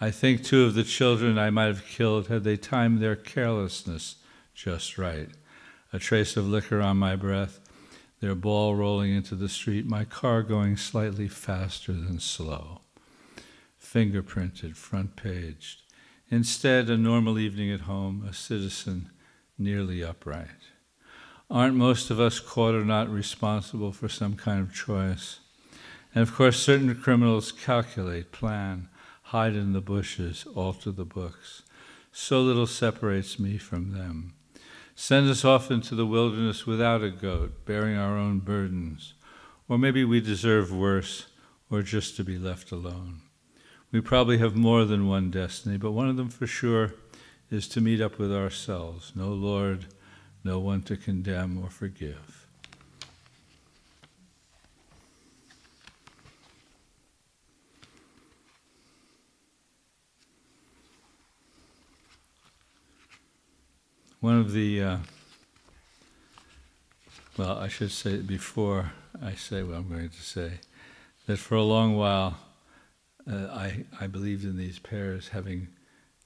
I 0.00 0.12
think 0.12 0.44
two 0.44 0.64
of 0.64 0.74
the 0.74 0.84
children 0.84 1.38
I 1.38 1.50
might 1.50 1.66
have 1.66 1.86
killed 1.86 2.28
had 2.28 2.44
they 2.44 2.56
timed 2.56 3.00
their 3.00 3.16
carelessness 3.16 4.16
just 4.54 4.96
right. 4.96 5.28
A 5.92 5.98
trace 5.98 6.36
of 6.36 6.46
liquor 6.46 6.80
on 6.80 6.98
my 6.98 7.16
breath, 7.16 7.58
their 8.20 8.36
ball 8.36 8.76
rolling 8.76 9.12
into 9.12 9.34
the 9.34 9.48
street, 9.48 9.86
my 9.86 10.04
car 10.04 10.42
going 10.44 10.76
slightly 10.76 11.26
faster 11.26 11.92
than 11.92 12.20
slow. 12.20 12.82
Fingerprinted, 13.82 14.76
front 14.76 15.16
paged. 15.16 15.82
Instead, 16.30 16.90
a 16.90 16.96
normal 16.96 17.38
evening 17.38 17.72
at 17.72 17.80
home, 17.82 18.24
a 18.28 18.32
citizen 18.32 19.10
nearly 19.58 20.04
upright. 20.04 20.68
Aren't 21.50 21.74
most 21.74 22.10
of 22.10 22.20
us 22.20 22.38
caught 22.38 22.74
or 22.74 22.84
not 22.84 23.08
responsible 23.08 23.92
for 23.92 24.08
some 24.08 24.36
kind 24.36 24.60
of 24.60 24.74
choice? 24.74 25.40
And 26.14 26.22
of 26.22 26.34
course, 26.34 26.60
certain 26.60 26.94
criminals 26.94 27.50
calculate, 27.50 28.30
plan, 28.30 28.88
hide 29.28 29.54
in 29.54 29.74
the 29.74 29.80
bushes, 29.82 30.46
alter 30.54 30.90
the 30.90 31.04
books. 31.04 31.62
So 32.12 32.40
little 32.40 32.66
separates 32.66 33.38
me 33.38 33.58
from 33.58 33.92
them. 33.92 34.32
Send 34.94 35.28
us 35.28 35.44
off 35.44 35.70
into 35.70 35.94
the 35.94 36.06
wilderness 36.06 36.66
without 36.66 37.02
a 37.02 37.10
goat, 37.10 37.66
bearing 37.66 37.94
our 37.94 38.16
own 38.16 38.38
burdens. 38.38 39.12
Or 39.68 39.76
maybe 39.76 40.02
we 40.02 40.22
deserve 40.22 40.72
worse, 40.72 41.26
or 41.70 41.82
just 41.82 42.16
to 42.16 42.24
be 42.24 42.38
left 42.38 42.72
alone. 42.72 43.20
We 43.92 44.00
probably 44.00 44.38
have 44.38 44.56
more 44.56 44.86
than 44.86 45.06
one 45.06 45.30
destiny, 45.30 45.76
but 45.76 45.92
one 45.92 46.08
of 46.08 46.16
them 46.16 46.30
for 46.30 46.46
sure 46.46 46.94
is 47.50 47.68
to 47.68 47.82
meet 47.82 48.00
up 48.00 48.18
with 48.18 48.32
ourselves. 48.34 49.12
No 49.14 49.28
Lord, 49.28 49.86
no 50.42 50.58
one 50.58 50.80
to 50.84 50.96
condemn 50.96 51.62
or 51.62 51.68
forgive. 51.68 52.37
One 64.20 64.40
of 64.40 64.52
the, 64.52 64.82
uh, 64.82 64.96
well, 67.36 67.56
I 67.56 67.68
should 67.68 67.92
say 67.92 68.16
before 68.16 68.90
I 69.22 69.34
say 69.34 69.62
what 69.62 69.76
I'm 69.76 69.88
going 69.88 70.08
to 70.08 70.22
say, 70.22 70.54
that 71.26 71.36
for 71.38 71.54
a 71.54 71.62
long 71.62 71.96
while 71.96 72.36
uh, 73.30 73.46
I, 73.52 73.84
I 74.00 74.08
believed 74.08 74.42
in 74.42 74.56
these 74.56 74.80
pairs 74.80 75.28
having 75.28 75.68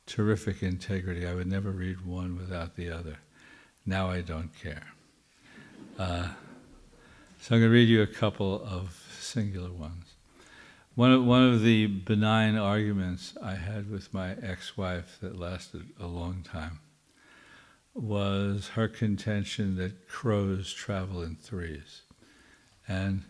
terrific 0.07 0.63
integrity. 0.63 1.27
I 1.27 1.35
would 1.35 1.49
never 1.49 1.71
read 1.71 2.07
one 2.07 2.39
without 2.39 2.77
the 2.77 2.91
other. 2.91 3.19
Now 3.85 4.09
I 4.09 4.23
don't 4.23 4.59
care. 4.59 4.87
Uh, 5.99 6.29
so 7.43 7.55
I'm 7.55 7.61
going 7.61 7.63
to 7.63 7.69
read 7.69 7.91
you 7.91 8.01
a 8.01 8.07
couple 8.07 8.65
of 8.65 9.07
singular 9.21 9.71
ones. 9.71 10.15
One 10.95 11.13
of, 11.13 11.27
one 11.27 11.43
of 11.43 11.61
the 11.61 11.89
benign 11.89 12.57
arguments 12.57 13.35
I 13.43 13.57
had 13.57 13.91
with 13.91 14.15
my 14.15 14.31
ex 14.43 14.79
wife 14.79 15.19
that 15.21 15.39
lasted 15.39 15.91
a 16.01 16.07
long 16.07 16.43
time 16.43 16.79
was 17.95 18.69
her 18.75 18.89
contention 18.89 19.77
that 19.77 20.09
crows 20.09 20.73
travel 20.73 21.23
in 21.23 21.37
threes. 21.37 22.03
And 22.89 23.23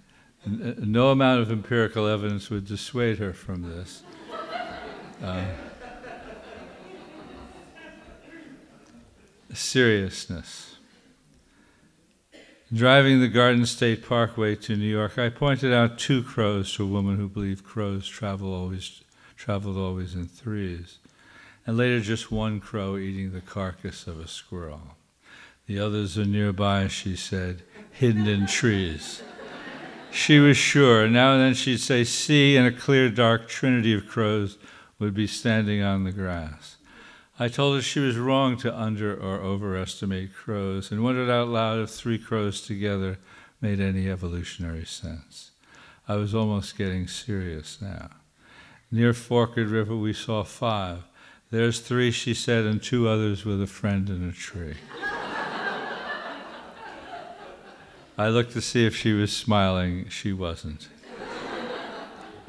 no 0.47 1.11
amount 1.11 1.41
of 1.41 1.51
empirical 1.51 2.07
evidence 2.07 2.51
would 2.51 2.67
dissuade 2.67 3.19
her 3.19 3.33
from 3.33 3.63
this. 3.63 4.03
Uh, 5.23 5.45
seriousness. 9.53 10.77
Driving 12.73 13.21
the 13.21 13.29
Garden 13.29 13.67
State 13.67 14.05
Parkway 14.05 14.57
to 14.57 14.77
New 14.77 14.87
York, 14.87 15.19
I 15.19 15.29
pointed 15.29 15.73
out 15.75 15.99
two 15.99 16.23
crows 16.23 16.73
to 16.75 16.85
a 16.85 16.87
woman 16.87 17.19
who 17.19 17.29
believed 17.29 17.65
crows 17.65 18.09
travel 18.09 18.55
always 18.55 19.03
traveled 19.37 19.77
always 19.77 20.15
in 20.15 20.27
threes, 20.27 20.99
and 21.67 21.77
later 21.77 22.01
just 22.01 22.33
one 22.33 22.61
crow 22.61 22.97
eating 22.97 23.33
the 23.33 23.41
carcass 23.41 24.07
of 24.07 24.19
a 24.19 24.27
squirrel. 24.27 24.97
The 25.67 25.79
others 25.79 26.19
are 26.19 26.25
nearby, 26.25 26.89
she 26.89 27.17
said, 27.17 27.63
hidden 27.91 28.27
in 28.27 28.47
trees. 28.47 29.23
She 30.11 30.39
was 30.39 30.57
sure. 30.57 31.09
Now 31.09 31.33
and 31.33 31.41
then 31.41 31.55
she'd 31.55 31.79
say, 31.79 32.05
See, 32.05 32.57
and 32.57 32.67
a 32.67 32.73
clear, 32.73 33.09
dark 33.09 33.49
trinity 33.49 33.95
of 33.95 34.07
crows 34.07 34.59
would 34.99 35.15
be 35.15 35.27
standing 35.27 35.83
on 35.83 36.05
the 36.05 36.13
grass. 36.13 36.77
I 37.39 37.49
told 37.49 37.77
her 37.77 37.83
she 37.83 37.99
was 37.99 38.19
wrong 38.19 38.57
to 38.59 38.79
under 38.79 39.15
or 39.15 39.41
overestimate 39.41 40.35
crows 40.35 40.93
and 40.93 41.03
wondered 41.03 41.31
out 41.31 41.49
loud 41.49 41.81
if 41.81 41.91
three 41.91 42.19
crows 42.19 42.61
together 42.61 43.19
made 43.61 43.81
any 43.81 44.11
evolutionary 44.11 44.85
sense. 44.85 45.53
I 46.07 46.17
was 46.17 46.35
almost 46.35 46.77
getting 46.77 47.09
serious 47.09 47.81
now. 47.81 48.11
Near 48.91 49.15
Forked 49.15 49.57
River, 49.57 49.97
we 49.97 50.13
saw 50.13 50.45
five. 50.45 51.05
There's 51.53 51.81
three, 51.81 52.11
she 52.13 52.33
said, 52.33 52.65
and 52.65 52.83
two 52.83 53.07
others 53.07 53.45
with 53.45 53.61
a 53.61 53.67
friend 53.67 54.09
in 54.09 54.27
a 54.27 54.33
tree. 54.33 54.77
I 58.17 58.29
looked 58.31 58.53
to 58.53 58.63
see 58.63 58.87
if 58.87 58.97
she 58.97 59.13
was 59.13 59.37
smiling. 59.37 60.09
She 60.09 60.33
wasn't. 60.33 60.89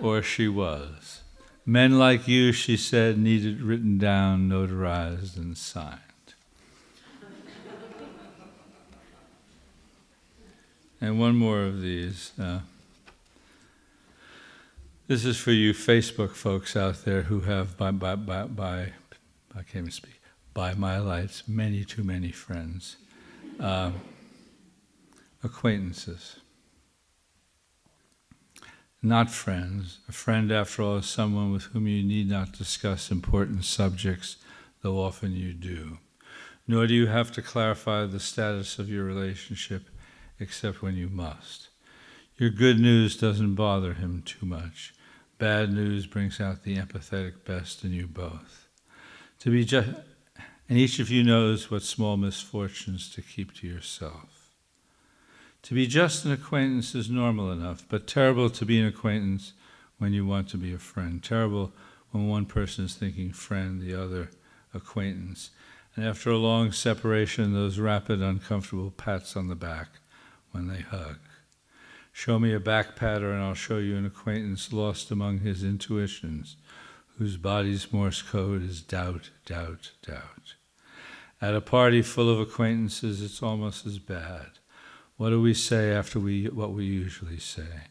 or 0.02 0.22
she 0.22 0.48
was. 0.48 1.22
Men 1.66 2.00
like 2.00 2.30
you, 2.30 2.54
she 2.54 2.78
said, 2.78 3.18
needed 3.18 3.62
written 3.62 3.98
down, 3.98 4.48
notarized, 4.48 5.36
and 5.36 5.58
signed. 5.58 6.00
and 11.02 11.20
one 11.20 11.36
more 11.36 11.64
of 11.64 11.82
these. 11.82 12.32
Uh, 12.40 12.62
this 15.08 15.26
is 15.26 15.38
for 15.38 15.52
you 15.52 15.74
Facebook 15.74 16.32
folks 16.32 16.76
out 16.76 17.04
there 17.06 17.24
who 17.24 17.42
have, 17.42 17.78
by, 17.78 17.92
by, 17.92 18.16
by, 18.16 18.46
by 18.46 18.94
I 19.56 19.62
can't 19.62 19.76
even 19.76 19.92
speak, 19.92 20.20
by 20.54 20.74
my 20.74 20.98
lights, 20.98 21.48
many 21.48 21.84
too 21.84 22.04
many 22.04 22.32
friends. 22.32 22.98
Uh, 23.60 23.92
acquaintances. 25.44 26.38
Not 29.02 29.30
friends. 29.30 30.00
A 30.08 30.14
friend, 30.14 30.52
after 30.52 30.82
all, 30.82 30.98
is 30.98 31.06
someone 31.06 31.52
with 31.52 31.64
whom 31.64 31.88
you 31.88 32.02
need 32.02 32.30
not 32.30 32.54
discuss 32.54 33.12
important 33.12 33.66
subjects, 33.66 34.38
though 34.82 35.02
often 35.02 35.34
you 35.34 35.54
do. 35.54 36.00
Nor 36.66 36.88
do 36.88 36.94
you 36.94 37.08
have 37.08 37.32
to 37.34 37.42
clarify 37.42 38.06
the 38.06 38.22
status 38.22 38.80
of 38.80 38.90
your 38.90 39.04
relationship 39.04 39.90
except 40.40 40.82
when 40.82 40.96
you 40.96 41.10
must. 41.10 41.68
Your 42.38 42.50
good 42.50 42.80
news 42.80 43.16
doesn't 43.16 43.54
bother 43.54 43.94
him 43.94 44.24
too 44.26 44.48
much. 44.48 44.94
Bad 45.38 45.72
news 45.72 46.08
brings 46.08 46.42
out 46.42 46.64
the 46.64 46.78
empathetic 46.78 47.46
best 47.46 47.84
in 47.84 47.94
you 47.94 48.08
both. 48.08 48.68
To 49.40 49.52
be 49.52 49.64
just, 49.64 49.90
and 50.68 50.80
each 50.80 50.98
of 50.98 51.12
you 51.12 51.24
knows 51.24 51.70
what 51.70 51.84
small 51.84 52.18
misfortunes 52.18 53.12
to 53.12 53.22
keep 53.22 53.54
to 53.56 53.68
yourself 53.68 54.50
To 55.64 55.76
be 55.76 55.86
just 55.86 56.26
an 56.26 56.32
acquaintance 56.32 56.96
is 56.96 57.08
normal 57.08 57.52
enough, 57.52 57.86
but 57.88 58.08
terrible 58.08 58.50
to 58.50 58.66
be 58.66 58.80
an 58.80 58.88
acquaintance 58.88 59.54
when 60.00 60.12
you 60.12 60.26
want 60.26 60.50
to 60.50 60.58
be 60.58 60.74
a 60.74 60.80
friend. 60.80 61.24
Terrible 61.24 61.72
when 62.12 62.28
one 62.28 62.48
person 62.48 62.86
is 62.86 62.96
thinking 62.96 63.32
friend, 63.32 63.80
the 63.80 63.94
other 63.94 64.32
acquaintance. 64.74 65.52
And 65.96 66.04
after 66.04 66.32
a 66.32 66.38
long 66.38 66.72
separation, 66.72 67.54
those 67.54 67.78
rapid, 67.78 68.24
uncomfortable 68.24 68.90
pats 68.90 69.36
on 69.36 69.50
the 69.50 69.56
back 69.56 69.90
when 70.52 70.68
they 70.68 70.82
hug. 70.82 71.20
Show 72.16 72.38
me 72.38 72.54
a 72.54 72.60
back 72.60 72.96
patter, 72.96 73.32
and 73.32 73.42
I'll 73.42 73.56
show 73.56 73.80
you 73.80 73.98
an 73.98 74.06
acquaintance 74.06 74.72
lost 74.72 75.10
among 75.10 75.40
his 75.40 75.64
intuitions, 75.64 76.56
whose 77.18 77.38
body's 77.38 77.92
Morse 77.92 78.22
code 78.22 78.64
is 78.64 78.82
doubt, 78.82 79.32
doubt, 79.48 79.92
doubt. 80.06 80.54
At 81.42 81.56
a 81.56 81.60
party 81.60 82.04
full 82.04 82.30
of 82.30 82.40
acquaintances, 82.40 83.22
it's 83.22 83.42
almost 83.42 83.88
as 83.88 83.98
bad. 83.98 84.52
What 85.18 85.32
do 85.32 85.42
we 85.42 85.56
say 85.56 85.92
after 85.92 86.20
we, 86.20 86.46
what 86.46 86.72
we 86.72 86.86
usually 86.86 87.40
say? 87.40 87.88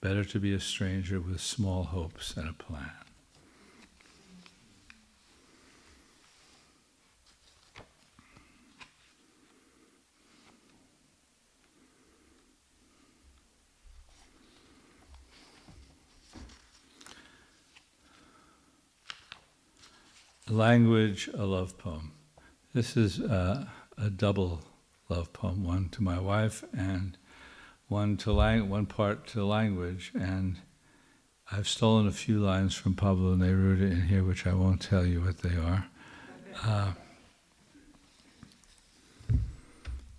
Better 0.00 0.24
to 0.24 0.38
be 0.38 0.52
a 0.52 0.60
stranger 0.60 1.18
with 1.18 1.40
small 1.40 1.84
hopes 1.84 2.36
and 2.36 2.48
a 2.48 2.52
plan. 2.52 3.03
Language, 20.50 21.30
a 21.32 21.46
love 21.46 21.78
poem. 21.78 22.12
This 22.74 22.98
is 22.98 23.18
uh, 23.18 23.64
a 23.96 24.10
double 24.10 24.60
love 25.08 25.32
poem, 25.32 25.64
one 25.64 25.88
to 25.90 26.02
my 26.02 26.18
wife 26.18 26.62
and 26.76 27.16
one 27.88 28.18
to 28.18 28.32
lang- 28.32 28.68
one 28.68 28.84
part 28.84 29.26
to 29.28 29.42
language. 29.42 30.12
And 30.14 30.58
I've 31.50 31.66
stolen 31.66 32.06
a 32.06 32.12
few 32.12 32.40
lines 32.40 32.74
from 32.74 32.94
Pablo 32.94 33.34
Neruda 33.36 33.90
in 33.90 34.02
here, 34.02 34.22
which 34.22 34.46
I 34.46 34.52
won't 34.52 34.82
tell 34.82 35.06
you 35.06 35.22
what 35.22 35.38
they 35.38 35.56
are. 35.56 35.86
Uh, 36.62 36.92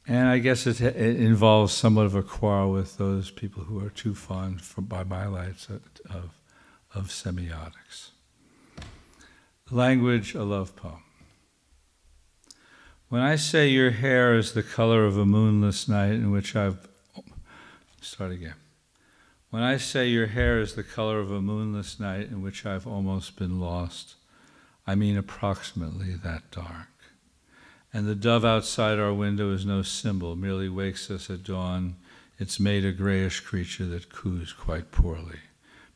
and 0.07 0.27
I 0.27 0.39
guess 0.39 0.65
it, 0.65 0.81
it, 0.81 1.19
involves 1.19 1.71
somewhat 1.71 2.07
of 2.07 2.15
a 2.15 2.23
quarrel 2.23 2.71
with 2.71 2.97
those 2.97 3.29
people 3.29 3.63
who 3.63 3.83
are 3.85 3.89
too 3.91 4.15
fond, 4.15 4.61
for, 4.61 4.81
by 4.81 5.03
my 5.03 5.27
lights, 5.27 5.69
of, 5.69 5.81
of, 6.09 6.31
of 6.95 7.07
semiotics. 7.09 8.09
Language, 9.71 10.35
a 10.35 10.43
love 10.43 10.75
poem. 10.75 11.01
When 13.09 13.21
I 13.21 13.35
say 13.35 13.67
your 13.67 13.89
hair 13.89 14.35
is 14.37 14.53
the 14.53 14.61
color 14.61 15.05
of 15.05 15.17
a 15.17 15.25
moonless 15.25 15.87
night 15.87 16.11
in 16.11 16.29
which 16.29 16.55
I've. 16.55 16.87
Oh, 17.17 17.23
start 17.99 18.31
again. 18.31 18.53
When 19.49 19.63
I 19.63 19.77
say 19.77 20.07
your 20.07 20.27
hair 20.27 20.59
is 20.59 20.75
the 20.75 20.83
color 20.83 21.19
of 21.19 21.31
a 21.31 21.41
moonless 21.41 21.99
night 21.99 22.27
in 22.27 22.43
which 22.43 22.63
I've 22.63 22.85
almost 22.85 23.37
been 23.37 23.59
lost, 23.59 24.13
I 24.85 24.93
mean 24.93 25.17
approximately 25.17 26.13
that 26.13 26.51
dark. 26.51 26.89
And 27.91 28.05
the 28.05 28.13
dove 28.13 28.45
outside 28.45 28.99
our 28.99 29.15
window 29.15 29.51
is 29.51 29.65
no 29.65 29.81
symbol, 29.81 30.35
merely 30.35 30.69
wakes 30.69 31.09
us 31.09 31.27
at 31.31 31.43
dawn. 31.43 31.95
It's 32.37 32.59
made 32.59 32.85
a 32.85 32.91
grayish 32.91 33.39
creature 33.39 33.85
that 33.87 34.13
coos 34.13 34.53
quite 34.53 34.91
poorly. 34.91 35.39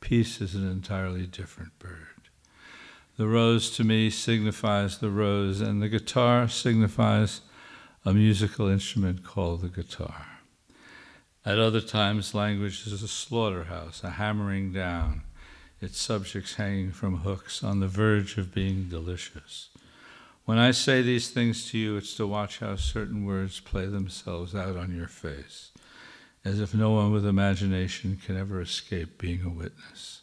Peace 0.02 0.42
is 0.42 0.56
an 0.56 0.68
entirely 0.68 1.28
different 1.28 1.78
bird. 1.78 2.09
The 3.20 3.28
rose 3.28 3.70
to 3.72 3.84
me 3.84 4.12
signifies 4.12 5.00
the 5.00 5.10
rose, 5.10 5.60
and 5.60 5.82
the 5.82 5.90
guitar 5.90 6.48
signifies 6.48 7.42
a 8.06 8.14
musical 8.14 8.70
instrument 8.70 9.26
called 9.26 9.60
the 9.60 9.68
guitar. 9.68 10.26
At 11.44 11.60
other 11.60 11.82
times, 11.82 12.34
language 12.34 12.88
is 12.88 13.04
a 13.04 13.10
slaughterhouse, 13.10 14.06
a 14.06 14.12
hammering 14.12 14.72
down, 14.72 15.24
its 15.82 16.00
subjects 16.00 16.54
hanging 16.54 16.94
from 16.94 17.18
hooks 17.18 17.62
on 17.62 17.82
the 17.82 17.90
verge 17.90 18.38
of 18.38 18.54
being 18.54 18.88
delicious. 18.88 19.68
When 20.46 20.58
I 20.58 20.72
say 20.72 21.02
these 21.02 21.30
things 21.30 21.70
to 21.72 21.78
you, 21.78 21.98
it's 21.98 22.16
to 22.16 22.26
watch 22.26 22.60
how 22.60 22.78
certain 22.78 23.26
words 23.26 23.60
play 23.60 23.88
themselves 23.88 24.56
out 24.56 24.78
on 24.78 24.96
your 24.96 25.10
face, 25.10 25.72
as 26.46 26.62
if 26.62 26.74
no 26.74 26.92
one 26.92 27.12
with 27.12 27.26
imagination 27.26 28.18
can 28.26 28.38
ever 28.38 28.62
escape 28.62 29.18
being 29.18 29.42
a 29.44 29.50
witness. 29.50 30.19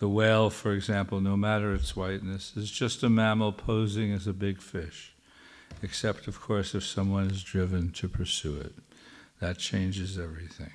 The 0.00 0.08
whale, 0.08 0.48
for 0.48 0.72
example, 0.72 1.20
no 1.20 1.36
matter 1.36 1.74
its 1.74 1.94
whiteness, 1.94 2.56
is 2.56 2.70
just 2.70 3.02
a 3.02 3.10
mammal 3.10 3.52
posing 3.52 4.12
as 4.12 4.26
a 4.26 4.32
big 4.32 4.62
fish, 4.62 5.12
except, 5.82 6.26
of 6.26 6.40
course, 6.40 6.74
if 6.74 6.84
someone 6.84 7.30
is 7.30 7.42
driven 7.42 7.90
to 7.92 8.08
pursue 8.08 8.58
it. 8.58 8.72
That 9.40 9.58
changes 9.58 10.18
everything. 10.18 10.72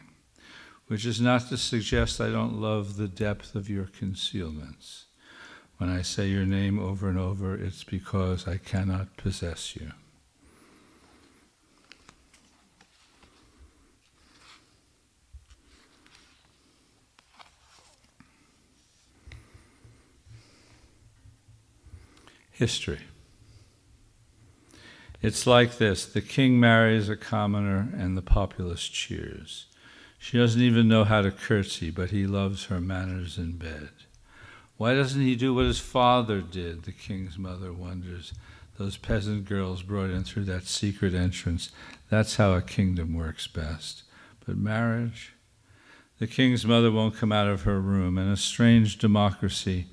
Which 0.85 1.07
is 1.07 1.19
not 1.19 1.49
to 1.49 1.57
suggest 1.57 2.21
I 2.21 2.29
don't 2.29 2.61
love 2.61 2.97
the 2.97 3.07
depth 3.07 3.55
of 3.55 3.67
your 3.67 3.85
concealments. 3.85 5.05
When 5.77 5.89
I 5.89 6.03
say 6.03 6.27
your 6.27 6.45
name 6.45 6.77
over 6.77 7.09
and 7.09 7.17
over, 7.17 7.55
it's 7.55 7.83
because 7.83 8.47
I 8.47 8.57
cannot 8.57 9.17
possess 9.17 9.75
you. 9.75 9.91
History. 22.55 23.01
It's 25.21 25.45
like 25.45 25.77
this 25.77 26.05
the 26.05 26.21
king 26.21 26.59
marries 26.59 27.09
a 27.09 27.15
commoner, 27.15 27.89
and 27.97 28.17
the 28.17 28.21
populace 28.21 28.87
cheers. 28.87 29.65
She 30.17 30.37
doesn't 30.37 30.61
even 30.61 30.87
know 30.87 31.03
how 31.03 31.21
to 31.21 31.31
curtsy, 31.31 31.91
but 31.91 32.11
he 32.11 32.25
loves 32.25 32.65
her 32.65 32.79
manners 32.79 33.37
in 33.37 33.57
bed. 33.57 33.89
Why 34.77 34.93
doesn't 34.93 35.21
he 35.21 35.35
do 35.35 35.53
what 35.53 35.65
his 35.65 35.79
father 35.79 36.41
did? 36.41 36.83
The 36.83 36.91
king's 36.91 37.37
mother 37.37 37.71
wonders. 37.71 38.33
Those 38.77 38.97
peasant 38.97 39.45
girls 39.45 39.83
brought 39.83 40.09
in 40.09 40.23
through 40.23 40.45
that 40.45 40.65
secret 40.65 41.13
entrance. 41.13 41.71
That's 42.09 42.35
how 42.37 42.53
a 42.53 42.61
kingdom 42.61 43.13
works 43.13 43.47
best. 43.47 44.03
But 44.45 44.57
marriage? 44.57 45.33
The 46.19 46.27
king's 46.27 46.65
mother 46.65 46.91
won't 46.91 47.17
come 47.17 47.31
out 47.31 47.47
of 47.47 47.63
her 47.63 47.79
room, 47.79 48.17
and 48.17 48.31
a 48.31 48.37
strange 48.37 48.97
democracy 48.97 49.87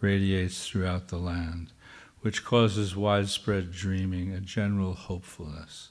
radiates 0.00 0.66
throughout 0.66 1.08
the 1.08 1.18
land 1.18 1.72
which 2.20 2.44
causes 2.44 2.96
widespread 2.96 3.72
dreaming, 3.72 4.32
a 4.32 4.40
general 4.40 4.94
hopefulness. 4.94 5.90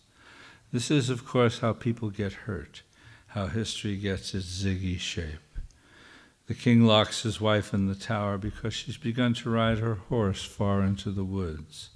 This 0.71 0.91
is, 0.91 1.09
of 1.09 1.25
course, 1.25 1.59
how 1.59 1.73
people 1.73 2.09
get 2.09 2.33
hurt, 2.33 2.81
how 3.27 3.47
history 3.47 3.97
gets 3.97 4.33
its 4.33 4.45
ziggy 4.45 4.99
shape. 4.99 5.39
The 6.47 6.53
king 6.53 6.85
locks 6.85 7.23
his 7.23 7.41
wife 7.41 7.73
in 7.73 7.87
the 7.87 7.95
tower 7.95 8.37
because 8.37 8.73
she's 8.73 8.97
begun 8.97 9.33
to 9.35 9.49
ride 9.49 9.79
her 9.79 9.95
horse 9.95 10.43
far 10.43 10.83
into 10.83 11.09
the 11.11 11.23
woods. 11.23 11.89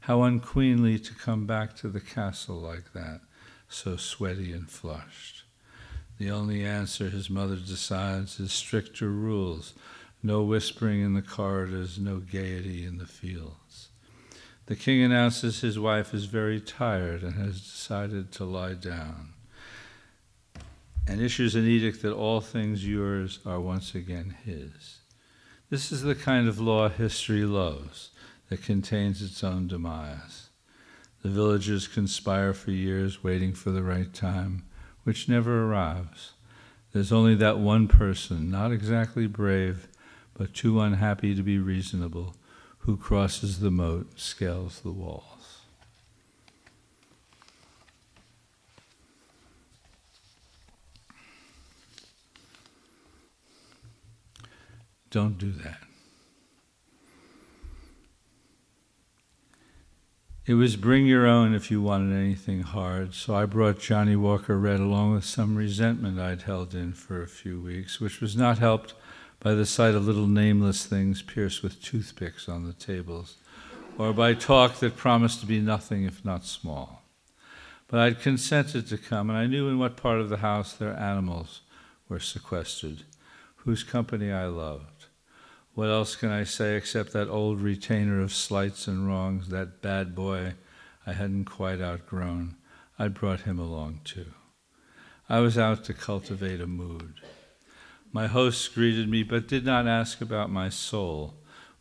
How 0.00 0.22
unqueenly 0.22 0.98
to 1.00 1.14
come 1.14 1.46
back 1.46 1.74
to 1.76 1.88
the 1.88 2.00
castle 2.00 2.56
like 2.56 2.92
that, 2.92 3.20
so 3.68 3.96
sweaty 3.96 4.52
and 4.52 4.70
flushed. 4.70 5.44
The 6.18 6.30
only 6.30 6.64
answer, 6.64 7.10
his 7.10 7.30
mother 7.30 7.56
decides, 7.56 8.40
is 8.40 8.52
stricter 8.52 9.08
rules 9.08 9.74
no 10.22 10.42
whispering 10.42 11.00
in 11.00 11.14
the 11.14 11.22
corridors, 11.22 11.98
no 11.98 12.18
gaiety 12.18 12.84
in 12.84 12.98
the 12.98 13.06
fields. 13.06 13.67
The 14.68 14.76
king 14.76 15.02
announces 15.02 15.62
his 15.62 15.78
wife 15.78 16.12
is 16.12 16.26
very 16.26 16.60
tired 16.60 17.22
and 17.22 17.36
has 17.36 17.62
decided 17.62 18.30
to 18.32 18.44
lie 18.44 18.74
down, 18.74 19.32
and 21.06 21.22
issues 21.22 21.54
an 21.54 21.66
edict 21.66 22.02
that 22.02 22.12
all 22.12 22.42
things 22.42 22.86
yours 22.86 23.38
are 23.46 23.60
once 23.60 23.94
again 23.94 24.36
his. 24.44 24.98
This 25.70 25.90
is 25.90 26.02
the 26.02 26.14
kind 26.14 26.48
of 26.48 26.60
law 26.60 26.90
history 26.90 27.46
loves, 27.46 28.10
that 28.50 28.62
contains 28.62 29.22
its 29.22 29.42
own 29.42 29.68
demise. 29.68 30.50
The 31.22 31.30
villagers 31.30 31.88
conspire 31.88 32.52
for 32.52 32.70
years, 32.70 33.24
waiting 33.24 33.54
for 33.54 33.70
the 33.70 33.82
right 33.82 34.12
time, 34.12 34.66
which 35.04 35.30
never 35.30 35.64
arrives. 35.64 36.32
There's 36.92 37.10
only 37.10 37.36
that 37.36 37.58
one 37.58 37.88
person, 37.88 38.50
not 38.50 38.72
exactly 38.72 39.26
brave, 39.26 39.88
but 40.34 40.52
too 40.52 40.78
unhappy 40.78 41.34
to 41.34 41.42
be 41.42 41.58
reasonable, 41.58 42.36
who 42.88 42.96
crosses 42.96 43.60
the 43.60 43.70
moat, 43.70 44.18
scales 44.18 44.80
the 44.80 44.90
walls. 44.90 45.58
Don't 55.10 55.36
do 55.36 55.52
that. 55.52 55.80
It 60.46 60.54
was 60.54 60.76
bring 60.76 61.06
your 61.06 61.26
own 61.26 61.52
if 61.52 61.70
you 61.70 61.82
wanted 61.82 62.16
anything 62.16 62.62
hard, 62.62 63.12
so 63.12 63.34
I 63.34 63.44
brought 63.44 63.80
Johnnie 63.80 64.16
Walker 64.16 64.58
Red 64.58 64.80
along 64.80 65.12
with 65.12 65.26
some 65.26 65.56
resentment 65.56 66.18
I'd 66.18 66.40
held 66.40 66.74
in 66.74 66.94
for 66.94 67.22
a 67.22 67.28
few 67.28 67.60
weeks, 67.60 68.00
which 68.00 68.22
was 68.22 68.34
not 68.34 68.56
helped 68.56 68.94
by 69.40 69.54
the 69.54 69.66
sight 69.66 69.94
of 69.94 70.06
little 70.06 70.26
nameless 70.26 70.84
things 70.84 71.22
pierced 71.22 71.62
with 71.62 71.82
toothpicks 71.82 72.48
on 72.48 72.64
the 72.64 72.72
tables, 72.72 73.36
or 73.96 74.12
by 74.12 74.34
talk 74.34 74.76
that 74.76 74.96
promised 74.96 75.40
to 75.40 75.46
be 75.46 75.60
nothing 75.60 76.04
if 76.04 76.24
not 76.24 76.44
small. 76.44 77.02
But 77.86 78.00
I'd 78.00 78.20
consented 78.20 78.86
to 78.88 78.98
come, 78.98 79.30
and 79.30 79.38
I 79.38 79.46
knew 79.46 79.68
in 79.68 79.78
what 79.78 79.96
part 79.96 80.20
of 80.20 80.28
the 80.28 80.38
house 80.38 80.74
their 80.74 80.94
animals 80.94 81.62
were 82.08 82.20
sequestered, 82.20 83.04
whose 83.56 83.82
company 83.82 84.30
I 84.32 84.46
loved. 84.46 85.06
What 85.74 85.88
else 85.88 86.16
can 86.16 86.30
I 86.30 86.44
say 86.44 86.76
except 86.76 87.12
that 87.12 87.28
old 87.28 87.60
retainer 87.60 88.20
of 88.20 88.34
slights 88.34 88.88
and 88.88 89.06
wrongs, 89.06 89.48
that 89.48 89.80
bad 89.80 90.14
boy 90.14 90.54
I 91.06 91.12
hadn't 91.12 91.44
quite 91.44 91.80
outgrown? 91.80 92.56
I 92.98 93.06
brought 93.08 93.42
him 93.42 93.60
along 93.60 94.00
too. 94.02 94.26
I 95.28 95.38
was 95.38 95.56
out 95.56 95.84
to 95.84 95.94
cultivate 95.94 96.60
a 96.60 96.66
mood. 96.66 97.20
My 98.18 98.26
hosts 98.26 98.66
greeted 98.66 99.08
me, 99.08 99.22
but 99.22 99.46
did 99.46 99.64
not 99.64 99.86
ask 99.86 100.20
about 100.20 100.50
my 100.50 100.70
soul, 100.70 101.34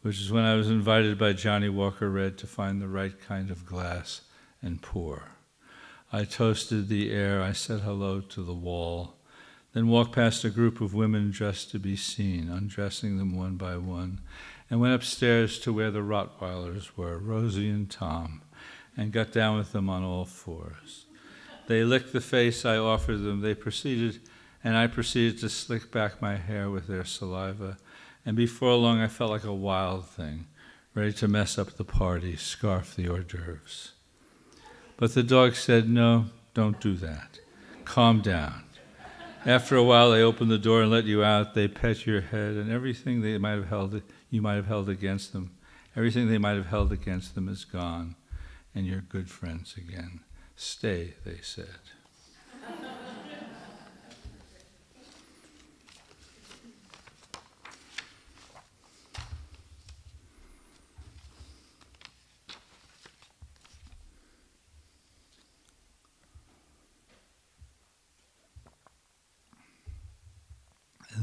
which 0.04 0.21
is 0.21 0.32
when 0.32 0.43
I 0.43 0.54
was 0.54 0.69
invited 0.69 1.17
by 1.17 1.34
Johnnie 1.34 1.67
Walker 1.67 2.12
Red 2.12 2.38
to 2.38 2.45
find 2.45 2.80
the 2.80 2.88
right 2.88 3.19
kind 3.19 3.50
of 3.50 3.65
glass 3.65 4.21
and 4.62 4.80
pour. 4.80 5.32
I 6.13 6.26
toasted 6.26 6.89
the 6.89 7.10
air, 7.10 7.41
I 7.41 7.54
said 7.54 7.80
hello 7.80 8.21
to 8.21 8.43
the 8.43 8.54
wall, 8.54 9.15
then 9.73 9.88
walked 9.88 10.12
past 10.12 10.43
a 10.43 10.52
group 10.52 10.80
of 10.80 10.93
women 10.93 11.32
dressed 11.32 11.71
to 11.71 11.80
be 11.80 11.95
seen, 11.95 12.52
undressing 12.52 13.17
them 13.17 13.36
one 13.36 13.56
by 13.56 13.76
one, 13.78 14.21
and 14.69 14.80
went 14.80 14.93
upstairs 14.93 15.58
to 15.62 15.73
where 15.73 15.89
the 15.89 16.04
Rottweilers 16.04 16.95
were, 16.95 17.17
Rosie 17.17 17.71
and 17.71 17.89
Tom, 17.89 18.43
and 18.95 19.12
got 19.12 19.32
down 19.32 19.58
with 19.58 19.71
them 19.71 19.89
on 19.89 20.04
all 20.04 20.26
fours. 20.26 21.08
They 21.65 21.84
licked 21.84 22.13
the 22.13 22.21
face 22.21 22.63
I 22.63 22.78
offered 22.78 23.23
them. 23.23 23.41
They 23.41 23.56
proceeded, 23.56 24.19
and 24.63 24.76
I 24.76 24.88
proceeded 24.88 25.39
to 25.39 25.50
slick 25.50 25.91
back 25.91 26.22
my 26.22 26.36
hair 26.36 26.70
with 26.70 26.88
their 26.88 27.06
saliva. 27.06 27.78
And 28.26 28.36
before 28.36 28.74
long, 28.76 29.00
I 29.00 29.08
felt 29.08 29.32
like 29.32 29.43
a 29.43 29.54
wild 29.54 30.08
thing, 30.08 30.48
ready 30.93 31.13
to 31.13 31.28
mess 31.28 31.58
up 31.58 31.72
the 31.74 31.86
party, 31.86 32.36
scarf 32.36 32.96
the 32.96 33.08
hors 33.08 33.24
d'oeuvres. 33.24 33.93
But 34.98 35.13
the 35.13 35.24
dog 35.24 35.56
said, 35.56 35.88
No, 35.88 36.26
don't 36.54 36.82
do 36.82 36.96
that. 36.96 37.39
Calm 37.86 38.22
down. 38.22 38.63
After 39.46 39.78
a 39.78 39.84
while, 39.84 40.12
they 40.12 40.22
open 40.22 40.50
the 40.50 40.58
door 40.58 40.82
and 40.82 40.91
let 40.91 41.06
you 41.06 41.24
out. 41.24 41.54
They 41.54 41.67
pet 41.67 42.06
your 42.06 42.22
head, 42.22 42.56
and 42.56 42.70
everything 42.70 43.22
they 43.22 43.38
might 43.38 43.52
have 43.52 43.70
held, 43.70 44.02
you 44.30 44.41
might 44.41 44.56
have 44.56 44.67
held 44.67 44.89
against 44.89 45.32
them, 45.32 45.56
everything 45.96 46.28
they 46.28 46.38
might 46.38 46.56
have 46.56 46.65
held 46.65 46.91
against 46.91 47.34
them 47.34 47.48
is 47.48 47.63
gone, 47.63 48.15
and 48.76 48.86
you're 48.86 49.02
good 49.02 49.30
friends 49.30 49.76
again. 49.78 50.20
Stay, 50.56 51.13
they 51.24 51.38
said. 51.41 51.80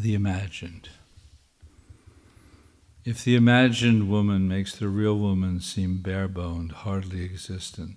The 0.04 0.14
imagined. 0.14 0.90
If 3.06 3.24
the 3.24 3.36
imagined 3.36 4.10
woman 4.10 4.46
makes 4.46 4.76
the 4.76 4.88
real 4.88 5.16
woman 5.16 5.60
seem 5.60 6.02
bare 6.02 6.28
boned, 6.28 6.72
hardly 6.72 7.24
existent, 7.24 7.96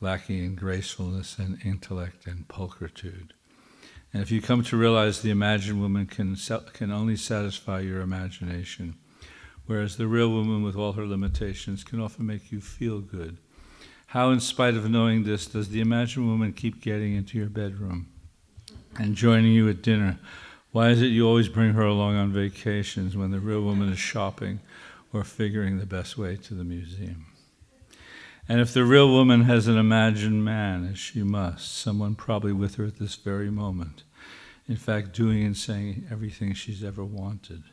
lacking 0.00 0.42
in 0.42 0.54
gracefulness 0.54 1.38
and 1.38 1.58
intellect 1.62 2.26
and 2.26 2.48
pulchritude, 2.48 3.32
and 4.14 4.22
if 4.22 4.30
you 4.30 4.40
come 4.40 4.64
to 4.64 4.78
realize 4.78 5.20
the 5.20 5.28
imagined 5.28 5.78
woman 5.78 6.06
can, 6.06 6.36
can 6.72 6.90
only 6.90 7.16
satisfy 7.16 7.80
your 7.80 8.00
imagination, 8.00 8.94
whereas 9.66 9.98
the 9.98 10.06
real 10.06 10.30
woman, 10.30 10.62
with 10.62 10.74
all 10.74 10.94
her 10.94 11.06
limitations, 11.06 11.84
can 11.84 12.00
often 12.00 12.24
make 12.24 12.50
you 12.50 12.62
feel 12.62 13.00
good, 13.00 13.36
how, 14.06 14.30
in 14.30 14.40
spite 14.40 14.74
of 14.74 14.88
knowing 14.88 15.24
this, 15.24 15.44
does 15.44 15.68
the 15.68 15.82
imagined 15.82 16.26
woman 16.26 16.54
keep 16.54 16.80
getting 16.80 17.14
into 17.14 17.36
your 17.36 17.50
bedroom 17.50 18.08
and 18.98 19.14
joining 19.14 19.52
you 19.52 19.68
at 19.68 19.82
dinner? 19.82 20.18
Why 20.72 20.88
is 20.88 21.02
it 21.02 21.08
you 21.08 21.28
always 21.28 21.50
bring 21.50 21.74
her 21.74 21.82
along 21.82 22.16
on 22.16 22.32
vacations 22.32 23.14
when 23.14 23.30
the 23.30 23.40
real 23.40 23.60
woman 23.60 23.92
is 23.92 23.98
shopping 23.98 24.60
or 25.12 25.22
figuring 25.22 25.78
the 25.78 25.84
best 25.84 26.16
way 26.16 26.36
to 26.36 26.54
the 26.54 26.64
museum? 26.64 27.26
And 28.48 28.58
if 28.58 28.72
the 28.72 28.84
real 28.84 29.10
woman 29.10 29.42
has 29.42 29.68
an 29.68 29.76
imagined 29.76 30.46
man, 30.46 30.88
as 30.90 30.98
she 30.98 31.22
must, 31.22 31.76
someone 31.76 32.14
probably 32.14 32.54
with 32.54 32.76
her 32.76 32.86
at 32.86 32.96
this 32.96 33.16
very 33.16 33.50
moment, 33.50 34.04
in 34.66 34.76
fact, 34.76 35.12
doing 35.12 35.44
and 35.44 35.54
saying 35.54 36.06
everything 36.10 36.54
she's 36.54 36.82
ever 36.82 37.04
wanted, 37.04 37.64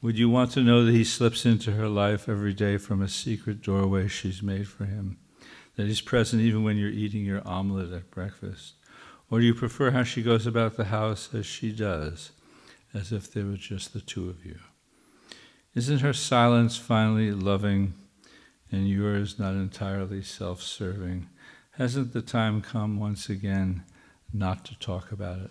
would 0.00 0.16
you 0.16 0.28
want 0.28 0.52
to 0.52 0.62
know 0.62 0.84
that 0.84 0.92
he 0.92 1.02
slips 1.02 1.44
into 1.44 1.72
her 1.72 1.88
life 1.88 2.28
every 2.28 2.54
day 2.54 2.76
from 2.76 3.02
a 3.02 3.08
secret 3.08 3.62
doorway 3.62 4.06
she's 4.06 4.44
made 4.44 4.68
for 4.68 4.84
him? 4.84 5.18
That 5.74 5.88
he's 5.88 6.00
present 6.00 6.40
even 6.40 6.62
when 6.62 6.76
you're 6.76 6.88
eating 6.88 7.24
your 7.24 7.46
omelet 7.46 7.92
at 7.92 8.12
breakfast? 8.12 8.74
Or 9.32 9.40
do 9.40 9.46
you 9.46 9.54
prefer 9.54 9.92
how 9.92 10.02
she 10.02 10.22
goes 10.22 10.46
about 10.46 10.76
the 10.76 10.84
house 10.84 11.30
as 11.32 11.46
she 11.46 11.72
does, 11.72 12.32
as 12.92 13.12
if 13.12 13.32
there 13.32 13.46
were 13.46 13.56
just 13.56 13.94
the 13.94 14.02
two 14.02 14.28
of 14.28 14.44
you? 14.44 14.58
Isn't 15.74 16.00
her 16.00 16.12
silence 16.12 16.76
finally 16.76 17.30
loving 17.32 17.94
and 18.70 18.86
yours 18.86 19.38
not 19.38 19.54
entirely 19.54 20.20
self 20.20 20.60
serving? 20.60 21.30
Hasn't 21.78 22.12
the 22.12 22.20
time 22.20 22.60
come 22.60 23.00
once 23.00 23.30
again 23.30 23.84
not 24.34 24.66
to 24.66 24.78
talk 24.78 25.10
about 25.10 25.38
it? 25.38 25.50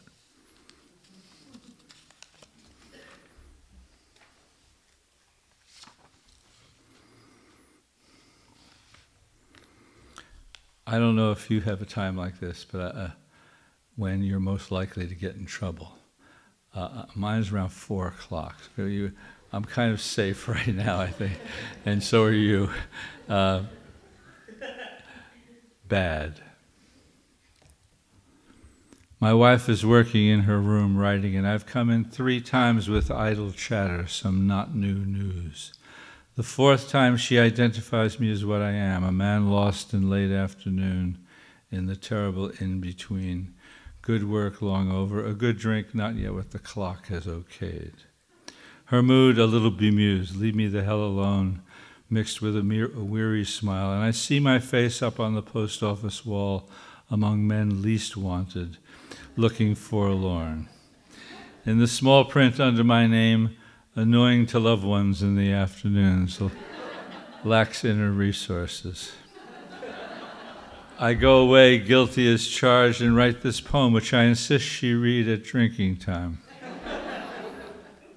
I 10.86 11.00
don't 11.00 11.16
know 11.16 11.32
if 11.32 11.50
you 11.50 11.62
have 11.62 11.82
a 11.82 11.86
time 11.86 12.16
like 12.16 12.40
this, 12.40 12.64
but 12.64 12.96
uh, 12.96 13.08
when 14.02 14.24
you're 14.24 14.40
most 14.40 14.72
likely 14.72 15.06
to 15.08 15.14
get 15.14 15.36
in 15.36 15.46
trouble. 15.46 15.96
Uh, 16.76 16.80
uh 16.80 17.06
mine 17.14 17.40
is 17.40 17.52
around 17.52 17.70
four 17.70 18.08
o'clock. 18.08 18.56
So 18.76 18.86
you, 18.86 19.12
I'm 19.54 19.64
kind 19.64 19.94
of 19.94 20.02
safe 20.02 20.48
right 20.56 20.76
now, 20.76 21.00
I 21.00 21.08
think, 21.08 21.40
and 21.86 22.02
so 22.02 22.24
are 22.24 22.32
you. 22.32 22.70
Uh, 23.30 23.64
bad. 25.88 26.42
My 29.20 29.36
wife 29.36 29.70
is 29.70 29.86
working 29.86 30.26
in 30.26 30.42
her 30.42 30.60
room 30.60 30.98
writing, 30.98 31.36
and 31.36 31.46
I've 31.46 31.68
come 31.68 31.92
in 31.92 32.06
three 32.06 32.42
times 32.42 32.90
with 32.90 33.12
idle 33.12 33.52
chatter, 33.52 34.08
some 34.08 34.48
not 34.48 34.74
new 34.74 35.06
news. 35.06 35.74
The 36.36 36.44
fourth 36.44 36.90
time 36.90 37.18
she 37.18 37.38
identifies 37.38 38.20
me 38.20 38.32
as 38.32 38.44
what 38.44 38.62
I 38.62 38.72
am 38.72 39.04
a 39.04 39.12
man 39.12 39.52
lost 39.52 39.94
in 39.94 40.10
late 40.10 40.32
afternoon 40.32 41.20
in 41.70 41.86
the 41.86 41.96
terrible 41.96 42.50
in 42.60 42.80
between 42.80 43.54
good 44.02 44.28
work 44.28 44.62
long 44.62 44.92
over, 44.92 45.26
a 45.26 45.34
good 45.34 45.58
drink 45.58 45.94
not 45.94 46.16
yet 46.16 46.34
what 46.34 46.52
the 46.52 46.60
clock 46.60 47.08
has 47.08 47.26
okayed. 47.26 47.94
Her 48.86 49.04
mood 49.04 49.38
a 49.38 49.46
little 49.46 49.72
bemused, 49.72 50.36
leave 50.36 50.56
me 50.56 50.68
the 50.68 50.84
hell 50.84 51.04
alone, 51.04 51.62
mixed 52.10 52.42
with 52.42 52.58
a, 52.58 52.64
mere, 52.64 52.92
a 52.94 53.04
weary 53.04 53.46
smile, 53.46 53.94
and 53.94 54.04
I 54.04 54.12
see 54.12 54.40
my 54.40 54.60
face 54.60 55.02
up 55.02 55.20
on 55.20 55.34
the 55.34 55.42
post 55.42 55.82
office 55.82 56.26
wall 56.26 56.70
among 57.10 57.48
men 57.48 57.82
least 57.82 58.18
wanted, 58.18 58.78
looking 59.36 59.76
forlorn. 59.76 60.68
In 61.66 61.78
the 61.78 61.88
small 61.88 62.26
print 62.26 62.60
under 62.60 62.84
my 62.84 63.06
name, 63.08 63.56
annoying 63.96 64.46
to 64.48 64.60
loved 64.60 64.84
ones 64.84 65.22
in 65.22 65.36
the 65.36 65.52
afternoons, 65.52 66.40
lacks 67.44 67.86
inner 67.86 68.12
resources. 68.12 69.12
I 71.04 71.16
go 71.16 71.40
away 71.40 71.80
guilty 71.80 72.32
as 72.32 72.48
charged 72.48 73.02
and 73.02 73.16
write 73.16 73.42
this 73.42 73.60
poem, 73.60 73.92
which 73.92 74.14
I 74.14 74.26
insist 74.26 74.66
she 74.66 74.94
read 74.94 75.28
at 75.28 75.44
drinking 75.44 75.98
time. 75.98 76.44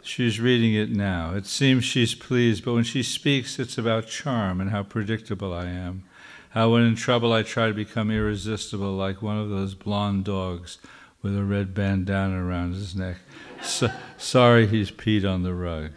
She's 0.02 0.38
reading 0.38 0.74
it 0.74 0.90
now. 0.90 1.34
It 1.34 1.46
seems 1.46 1.86
she's 1.86 2.14
pleased, 2.14 2.62
but 2.62 2.74
when 2.74 2.84
she 2.84 3.02
speaks, 3.02 3.58
it's 3.58 3.78
about 3.78 4.08
charm 4.08 4.60
and 4.60 4.68
how 4.68 4.82
predictable 4.82 5.54
I 5.54 5.64
am. 5.64 6.04
How, 6.50 6.72
when 6.72 6.82
in 6.82 6.94
trouble, 6.94 7.32
I 7.32 7.42
try 7.42 7.68
to 7.68 7.72
become 7.72 8.10
irresistible, 8.10 8.92
like 8.92 9.22
one 9.22 9.38
of 9.38 9.48
those 9.48 9.74
blonde 9.74 10.24
dogs 10.24 10.76
with 11.22 11.34
a 11.34 11.42
red 11.42 11.72
bandana 11.72 12.44
around 12.44 12.74
his 12.74 12.94
neck. 12.94 13.16
So, 13.62 13.88
sorry 14.18 14.66
he's 14.66 14.90
peed 14.90 15.24
on 15.26 15.42
the 15.42 15.54
rug. 15.54 15.92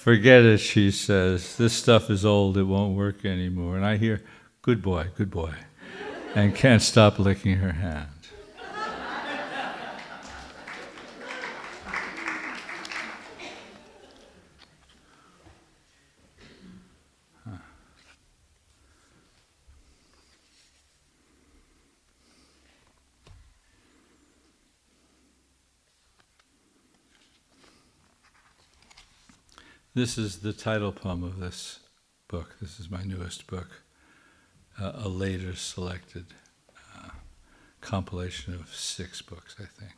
Forget 0.00 0.44
it, 0.44 0.58
she 0.60 0.90
says. 0.90 1.56
This 1.56 1.74
stuff 1.74 2.08
is 2.08 2.24
old, 2.24 2.56
it 2.56 2.62
won't 2.62 2.96
work 2.96 3.26
anymore. 3.26 3.76
And 3.76 3.84
I 3.84 3.98
hear, 3.98 4.22
Good 4.62 4.80
boy, 4.80 5.08
good 5.14 5.30
boy, 5.30 5.52
and 6.34 6.54
can't 6.54 6.80
stop 6.80 7.18
licking 7.18 7.56
her 7.56 7.72
hand. 7.72 8.08
This 29.92 30.16
is 30.16 30.38
the 30.38 30.52
title 30.52 30.92
poem 30.92 31.24
of 31.24 31.40
this 31.40 31.80
book. 32.28 32.56
This 32.60 32.78
is 32.78 32.88
my 32.90 33.02
newest 33.02 33.48
book. 33.48 33.82
uh, 34.80 34.92
a 34.94 35.08
later 35.08 35.54
selected 35.54 36.26
uh, 36.96 37.10
compilation 37.80 38.54
of 38.54 38.74
six 38.74 39.20
books, 39.22 39.56
I 39.58 39.64
think. 39.64 39.94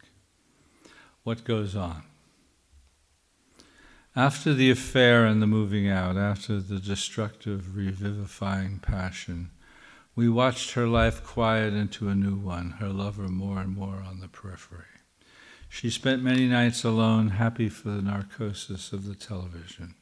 What 1.24 1.44
goes 1.44 1.76
on? 1.76 2.02
After 4.14 4.52
the 4.52 4.70
affair 4.70 5.24
and 5.24 5.40
the 5.40 5.46
moving 5.46 5.88
out, 5.88 6.16
after 6.16 6.60
the 6.60 6.78
destructive, 6.78 7.76
revivifying 7.76 8.78
passion, 8.78 9.50
we 10.14 10.28
watched 10.28 10.72
her 10.72 10.86
life 10.86 11.24
quiet 11.24 11.72
into 11.72 12.08
a 12.08 12.14
new 12.14 12.36
one, 12.36 12.72
her 12.80 12.88
lover 12.88 13.28
more 13.28 13.60
and 13.60 13.74
more 13.74 14.02
on 14.06 14.20
the 14.20 14.28
periphery. 14.28 14.84
She 15.72 15.88
spent 15.88 16.22
many 16.22 16.46
nights 16.46 16.84
alone, 16.84 17.28
happy 17.28 17.70
for 17.70 17.88
the 17.88 18.02
narcosis 18.02 18.92
of 18.92 19.06
the 19.06 19.14
television. 19.14 19.94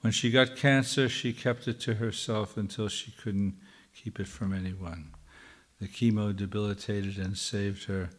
When 0.00 0.12
she 0.12 0.30
got 0.30 0.54
cancer, 0.54 1.08
she 1.08 1.32
kept 1.32 1.66
it 1.66 1.80
to 1.80 1.94
herself 1.94 2.56
until 2.56 2.86
she 2.86 3.10
couldn't 3.10 3.56
keep 3.92 4.20
it 4.20 4.28
from 4.28 4.54
anyone. 4.54 5.10
The 5.80 5.88
chemo 5.88 6.34
debilitated 6.34 7.18
and 7.18 7.36
saved 7.36 7.86
her, 7.86 8.10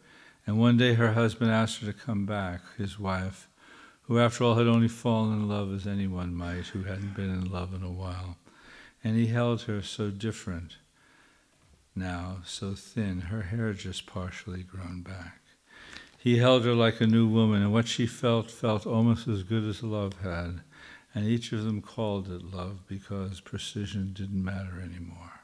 and 0.46 0.58
one 0.58 0.76
day 0.76 0.92
her 0.92 1.14
husband 1.14 1.50
asked 1.50 1.80
her 1.80 1.90
to 1.90 1.98
come 1.98 2.26
back, 2.26 2.60
his 2.76 2.98
wife, 2.98 3.48
who 4.02 4.18
after 4.18 4.44
all 4.44 4.56
had 4.56 4.66
only 4.66 4.86
fallen 4.86 5.32
in 5.32 5.48
love 5.48 5.72
as 5.72 5.86
anyone 5.86 6.34
might 6.34 6.66
who 6.66 6.82
hadn't 6.82 7.16
been 7.16 7.30
in 7.30 7.50
love 7.50 7.72
in 7.72 7.82
a 7.82 7.90
while. 7.90 8.36
And 9.02 9.16
he 9.16 9.28
held 9.28 9.62
her 9.62 9.80
so 9.80 10.10
different 10.10 10.76
now, 11.96 12.40
so 12.44 12.74
thin, 12.74 13.22
her 13.22 13.42
hair 13.42 13.72
just 13.72 14.04
partially 14.04 14.62
grown 14.62 15.00
back. 15.00 15.40
He 16.24 16.38
held 16.38 16.64
her 16.64 16.72
like 16.72 17.02
a 17.02 17.06
new 17.06 17.28
woman, 17.28 17.60
and 17.60 17.70
what 17.70 17.86
she 17.86 18.06
felt 18.06 18.50
felt 18.50 18.86
almost 18.86 19.28
as 19.28 19.42
good 19.42 19.62
as 19.62 19.82
love 19.82 20.22
had, 20.22 20.62
and 21.14 21.26
each 21.26 21.52
of 21.52 21.64
them 21.64 21.82
called 21.82 22.30
it 22.30 22.42
love 22.42 22.86
because 22.88 23.42
precision 23.42 24.14
didn't 24.14 24.42
matter 24.42 24.80
anymore. 24.80 25.42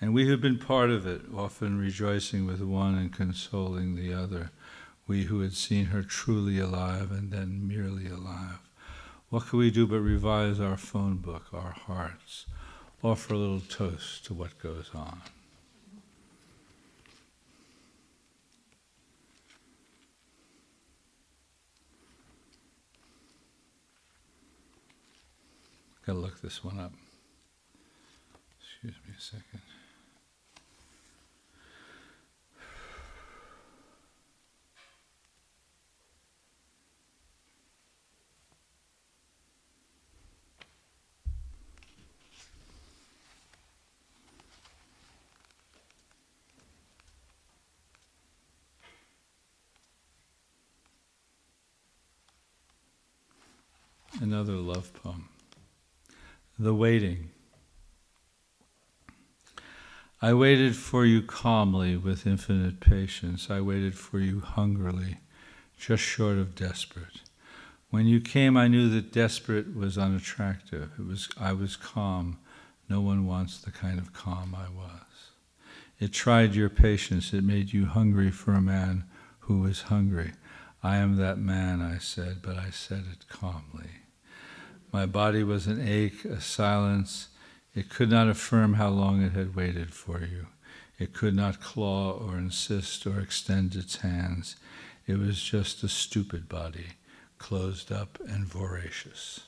And 0.00 0.14
we 0.14 0.26
who've 0.26 0.40
been 0.40 0.60
part 0.60 0.90
of 0.90 1.08
it, 1.08 1.22
often 1.34 1.76
rejoicing 1.76 2.46
with 2.46 2.60
one 2.60 2.94
and 2.94 3.12
consoling 3.12 3.96
the 3.96 4.14
other, 4.14 4.52
we 5.08 5.24
who 5.24 5.40
had 5.40 5.54
seen 5.54 5.86
her 5.86 6.04
truly 6.04 6.60
alive 6.60 7.10
and 7.10 7.32
then 7.32 7.66
merely 7.66 8.06
alive. 8.06 8.60
What 9.28 9.46
could 9.46 9.56
we 9.56 9.72
do 9.72 9.88
but 9.88 9.98
revise 9.98 10.60
our 10.60 10.76
phone 10.76 11.16
book, 11.16 11.46
our 11.52 11.72
hearts, 11.72 12.46
offer 13.02 13.34
a 13.34 13.38
little 13.38 13.58
toast 13.58 14.24
to 14.26 14.34
what 14.34 14.56
goes 14.60 14.92
on? 14.94 15.20
Gotta 26.06 26.18
look 26.18 26.42
this 26.42 26.62
one 26.62 26.78
up. 26.78 26.92
Excuse 28.60 28.94
me 29.08 29.14
a 29.16 29.20
second. 29.20 29.60
Another 54.20 54.52
love 54.52 54.92
poem. 55.02 55.28
The 56.64 56.74
waiting. 56.74 57.28
I 60.22 60.32
waited 60.32 60.74
for 60.74 61.04
you 61.04 61.20
calmly 61.20 61.94
with 61.98 62.26
infinite 62.26 62.80
patience. 62.80 63.50
I 63.50 63.60
waited 63.60 63.94
for 63.98 64.18
you 64.18 64.40
hungrily, 64.40 65.18
just 65.76 66.02
short 66.02 66.38
of 66.38 66.54
desperate. 66.54 67.20
When 67.90 68.06
you 68.06 68.18
came, 68.18 68.56
I 68.56 68.68
knew 68.68 68.88
that 68.88 69.12
desperate 69.12 69.76
was 69.76 69.98
unattractive. 69.98 70.92
It 70.98 71.06
was, 71.06 71.28
I 71.38 71.52
was 71.52 71.76
calm. 71.76 72.38
No 72.88 73.02
one 73.02 73.26
wants 73.26 73.58
the 73.58 73.70
kind 73.70 73.98
of 73.98 74.14
calm 74.14 74.56
I 74.56 74.70
was. 74.74 75.32
It 76.00 76.14
tried 76.14 76.54
your 76.54 76.70
patience. 76.70 77.34
It 77.34 77.44
made 77.44 77.74
you 77.74 77.84
hungry 77.84 78.30
for 78.30 78.54
a 78.54 78.62
man 78.62 79.04
who 79.40 79.60
was 79.60 79.82
hungry. 79.92 80.32
I 80.82 80.96
am 80.96 81.16
that 81.16 81.36
man, 81.36 81.82
I 81.82 81.98
said, 81.98 82.38
but 82.40 82.56
I 82.56 82.70
said 82.70 83.04
it 83.12 83.28
calmly. 83.28 84.03
My 84.94 85.06
body 85.06 85.42
was 85.42 85.66
an 85.66 85.84
ache, 85.84 86.24
a 86.24 86.40
silence. 86.40 87.26
It 87.74 87.90
could 87.90 88.10
not 88.10 88.28
affirm 88.28 88.74
how 88.74 88.90
long 88.90 89.22
it 89.22 89.32
had 89.32 89.56
waited 89.56 89.92
for 89.92 90.20
you. 90.20 90.46
It 91.00 91.12
could 91.12 91.34
not 91.34 91.60
claw 91.60 92.12
or 92.12 92.38
insist 92.38 93.04
or 93.04 93.18
extend 93.18 93.74
its 93.74 93.96
hands. 93.96 94.54
It 95.08 95.18
was 95.18 95.42
just 95.42 95.82
a 95.82 95.88
stupid 95.88 96.48
body, 96.48 96.90
closed 97.38 97.90
up 97.90 98.20
and 98.24 98.46
voracious. 98.46 99.40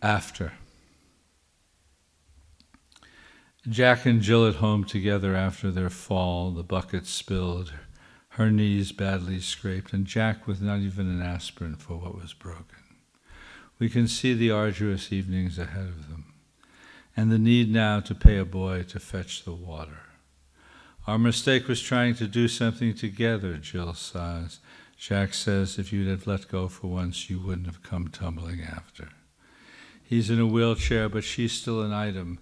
After. 0.00 0.54
Jack 3.68 4.06
and 4.06 4.22
Jill 4.22 4.46
at 4.46 4.56
home 4.56 4.84
together 4.84 5.34
after 5.34 5.70
their 5.70 5.90
fall, 5.90 6.52
the 6.52 6.62
bucket 6.62 7.06
spilled, 7.06 7.74
her 8.30 8.50
knees 8.50 8.92
badly 8.92 9.40
scraped, 9.40 9.92
and 9.92 10.06
Jack 10.06 10.46
with 10.46 10.62
not 10.62 10.78
even 10.78 11.08
an 11.08 11.20
aspirin 11.20 11.74
for 11.74 11.96
what 11.96 12.14
was 12.14 12.32
broken. 12.32 12.78
We 13.78 13.90
can 13.90 14.08
see 14.08 14.32
the 14.32 14.50
arduous 14.50 15.12
evenings 15.12 15.58
ahead 15.58 15.86
of 15.88 16.08
them, 16.08 16.32
and 17.16 17.30
the 17.30 17.38
need 17.38 17.70
now 17.70 18.00
to 18.00 18.14
pay 18.14 18.38
a 18.38 18.44
boy 18.44 18.84
to 18.84 19.00
fetch 19.00 19.44
the 19.44 19.52
water. 19.52 20.00
Our 21.06 21.18
mistake 21.18 21.68
was 21.68 21.82
trying 21.82 22.14
to 22.16 22.26
do 22.26 22.48
something 22.48 22.94
together, 22.94 23.56
Jill 23.56 23.92
sighs. 23.92 24.60
Jack 24.96 25.34
says, 25.34 25.78
if 25.78 25.92
you'd 25.92 26.08
have 26.08 26.26
let 26.26 26.48
go 26.48 26.68
for 26.68 26.86
once, 26.86 27.28
you 27.28 27.38
wouldn't 27.38 27.66
have 27.66 27.82
come 27.82 28.08
tumbling 28.08 28.62
after. 28.62 29.10
He's 30.02 30.30
in 30.30 30.40
a 30.40 30.46
wheelchair, 30.46 31.08
but 31.08 31.24
she's 31.24 31.52
still 31.52 31.82
an 31.82 31.92
item 31.92 32.38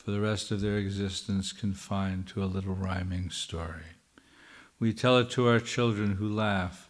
for 0.00 0.12
the 0.12 0.20
rest 0.20 0.50
of 0.50 0.62
their 0.62 0.78
existence 0.78 1.52
confined 1.52 2.26
to 2.26 2.42
a 2.42 2.46
little 2.46 2.74
rhyming 2.74 3.28
story. 3.28 3.98
We 4.78 4.94
tell 4.94 5.18
it 5.18 5.28
to 5.32 5.46
our 5.46 5.60
children 5.60 6.12
who 6.12 6.26
laugh, 6.26 6.88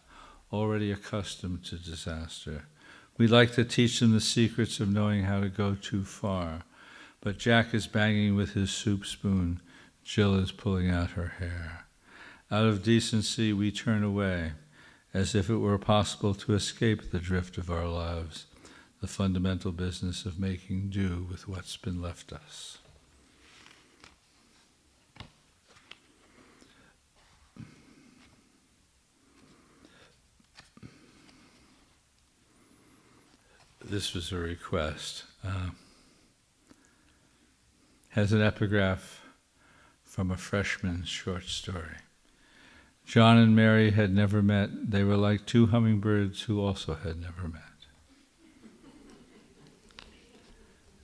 already 0.52 0.92
accustomed 0.92 1.64
to 1.64 1.74
disaster. 1.74 2.66
We 3.18 3.26
like 3.26 3.52
to 3.54 3.64
teach 3.64 3.98
them 3.98 4.12
the 4.12 4.20
secrets 4.20 4.78
of 4.78 4.92
knowing 4.92 5.24
how 5.24 5.40
to 5.40 5.48
go 5.48 5.74
too 5.74 6.04
far. 6.04 6.62
But 7.20 7.38
Jack 7.38 7.74
is 7.74 7.88
banging 7.88 8.36
with 8.36 8.52
his 8.52 8.70
soup 8.70 9.04
spoon. 9.04 9.60
Jill 10.04 10.36
is 10.36 10.52
pulling 10.52 10.88
out 10.88 11.10
her 11.10 11.34
hair. 11.40 11.86
Out 12.48 12.66
of 12.66 12.84
decency, 12.84 13.52
we 13.52 13.72
turn 13.72 14.04
away, 14.04 14.52
as 15.12 15.34
if 15.34 15.50
it 15.50 15.56
were 15.56 15.78
possible 15.78 16.34
to 16.34 16.54
escape 16.54 17.10
the 17.10 17.18
drift 17.18 17.58
of 17.58 17.72
our 17.72 17.88
lives, 17.88 18.46
the 19.00 19.08
fundamental 19.08 19.72
business 19.72 20.24
of 20.24 20.38
making 20.38 20.90
do 20.90 21.26
with 21.28 21.48
what's 21.48 21.76
been 21.76 22.00
left 22.00 22.32
us. 22.32 22.78
This 33.90 34.14
was 34.14 34.30
a 34.30 34.36
request. 34.36 35.24
Uh, 35.44 35.70
has 38.10 38.32
an 38.32 38.42
epigraph 38.42 39.22
from 40.04 40.30
a 40.30 40.36
freshman's 40.36 41.08
short 41.08 41.44
story. 41.44 41.96
John 43.04 43.38
and 43.38 43.56
Mary 43.56 43.90
had 43.90 44.14
never 44.14 44.42
met. 44.42 44.90
They 44.90 45.02
were 45.02 45.16
like 45.16 45.46
two 45.46 45.66
hummingbirds 45.66 46.42
who 46.42 46.60
also 46.60 46.94
had 46.94 47.20
never 47.20 47.48
met. 47.48 47.62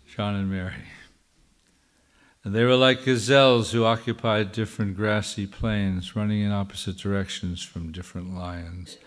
John 0.09 0.35
and 0.35 0.51
Mary. 0.51 0.85
And 2.45 2.55
they 2.55 2.65
were 2.65 2.77
like 2.77 3.05
gazelles 3.05 3.73
who 3.73 3.85
occupied 3.85 4.53
different 4.53 4.97
grassy 4.97 5.47
plains, 5.47 6.15
running 6.15 6.43
in 6.43 6.53
opposite 6.53 6.97
directions 6.97 7.63
from 7.63 7.91
different 7.91 8.33
lions. 8.35 8.99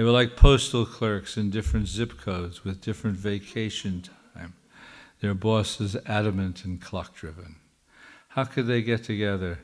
They 0.00 0.04
were 0.04 0.12
like 0.12 0.34
postal 0.34 0.86
clerks 0.86 1.36
in 1.36 1.50
different 1.50 1.86
zip 1.86 2.16
codes 2.16 2.64
with 2.64 2.80
different 2.80 3.18
vacation 3.18 4.02
time. 4.34 4.54
Their 5.20 5.34
bosses 5.34 5.94
adamant 6.06 6.64
and 6.64 6.80
clock 6.80 7.14
driven. 7.14 7.56
How 8.28 8.44
could 8.44 8.66
they 8.66 8.80
get 8.80 9.04
together? 9.04 9.58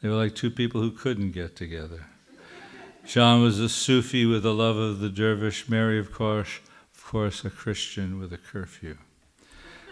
They 0.00 0.08
were 0.08 0.16
like 0.16 0.34
two 0.34 0.50
people 0.50 0.80
who 0.80 0.92
couldn't 0.92 1.32
get 1.32 1.56
together. 1.56 2.06
John 3.04 3.42
was 3.42 3.60
a 3.60 3.68
Sufi 3.68 4.24
with 4.24 4.46
a 4.46 4.52
love 4.52 4.78
of 4.78 5.00
the 5.00 5.10
dervish, 5.10 5.68
Mary, 5.68 5.98
of 5.98 6.10
course, 6.10 6.60
of 6.94 7.04
course, 7.04 7.44
a 7.44 7.50
Christian 7.50 8.18
with 8.18 8.32
a 8.32 8.38
curfew. 8.38 8.96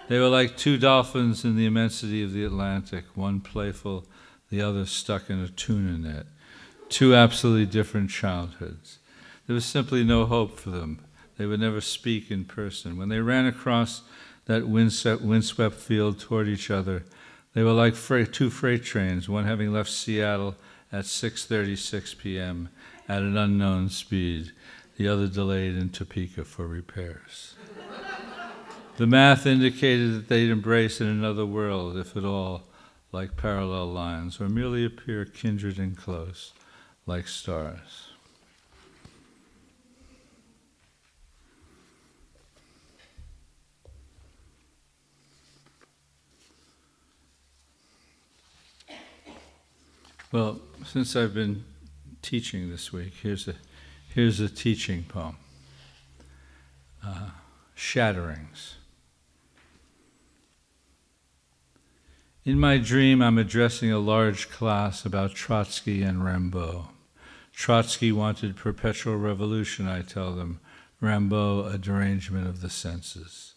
They 0.08 0.18
were 0.18 0.28
like 0.28 0.56
two 0.56 0.78
dolphins 0.78 1.44
in 1.44 1.56
the 1.56 1.66
immensity 1.66 2.22
of 2.22 2.32
the 2.32 2.46
Atlantic, 2.46 3.04
one 3.14 3.40
playful, 3.40 4.06
the 4.48 4.62
other 4.62 4.86
stuck 4.86 5.28
in 5.28 5.40
a 5.40 5.48
tuna 5.48 5.98
net 5.98 6.24
Two 6.88 7.14
absolutely 7.14 7.66
different 7.66 8.08
childhoods. 8.08 8.99
There 9.50 9.56
was 9.56 9.64
simply 9.64 10.04
no 10.04 10.26
hope 10.26 10.60
for 10.60 10.70
them. 10.70 11.00
They 11.36 11.44
would 11.44 11.58
never 11.58 11.80
speak 11.80 12.30
in 12.30 12.44
person. 12.44 12.96
When 12.96 13.08
they 13.08 13.18
ran 13.18 13.46
across 13.46 14.02
that 14.44 14.68
windswept, 14.68 15.74
field 15.74 16.20
toward 16.20 16.46
each 16.46 16.70
other, 16.70 17.02
they 17.52 17.64
were 17.64 17.72
like 17.72 17.96
two 17.96 18.48
freight 18.48 18.84
trains, 18.84 19.28
one 19.28 19.46
having 19.46 19.72
left 19.72 19.90
Seattle 19.90 20.54
at 20.92 21.06
6:36 21.06 22.16
p.m. 22.16 22.68
at 23.08 23.22
an 23.22 23.36
unknown 23.36 23.88
speed, 23.88 24.52
the 24.96 25.08
other 25.08 25.26
delayed 25.26 25.74
in 25.74 25.88
Topeka 25.88 26.44
for 26.44 26.68
repairs. 26.68 27.56
the 28.98 29.06
math 29.08 29.46
indicated 29.46 30.14
that 30.14 30.28
they'd 30.28 30.50
embrace 30.50 31.00
in 31.00 31.08
another 31.08 31.44
world, 31.44 31.96
if 31.96 32.16
at 32.16 32.24
all, 32.24 32.68
like 33.10 33.36
parallel 33.36 33.88
lines, 33.88 34.40
or 34.40 34.48
merely 34.48 34.84
appear 34.84 35.24
kindred 35.24 35.76
and 35.76 35.96
close, 35.96 36.52
like 37.04 37.26
stars. 37.26 38.09
Well, 50.32 50.60
since 50.84 51.16
I've 51.16 51.34
been 51.34 51.64
teaching 52.22 52.70
this 52.70 52.92
week, 52.92 53.14
here's 53.20 53.48
a, 53.48 53.54
here's 54.14 54.38
a 54.38 54.48
teaching 54.48 55.02
poem 55.02 55.36
uh, 57.04 57.30
Shatterings. 57.76 58.74
In 62.44 62.60
my 62.60 62.78
dream, 62.78 63.20
I'm 63.20 63.38
addressing 63.38 63.90
a 63.90 63.98
large 63.98 64.48
class 64.50 65.04
about 65.04 65.34
Trotsky 65.34 66.02
and 66.02 66.22
Rimbaud. 66.22 66.88
Trotsky 67.52 68.12
wanted 68.12 68.56
perpetual 68.56 69.16
revolution, 69.16 69.88
I 69.88 70.02
tell 70.02 70.34
them. 70.34 70.60
Rimbaud, 71.02 71.74
a 71.74 71.76
derangement 71.76 72.46
of 72.46 72.60
the 72.60 72.70
senses. 72.70 73.54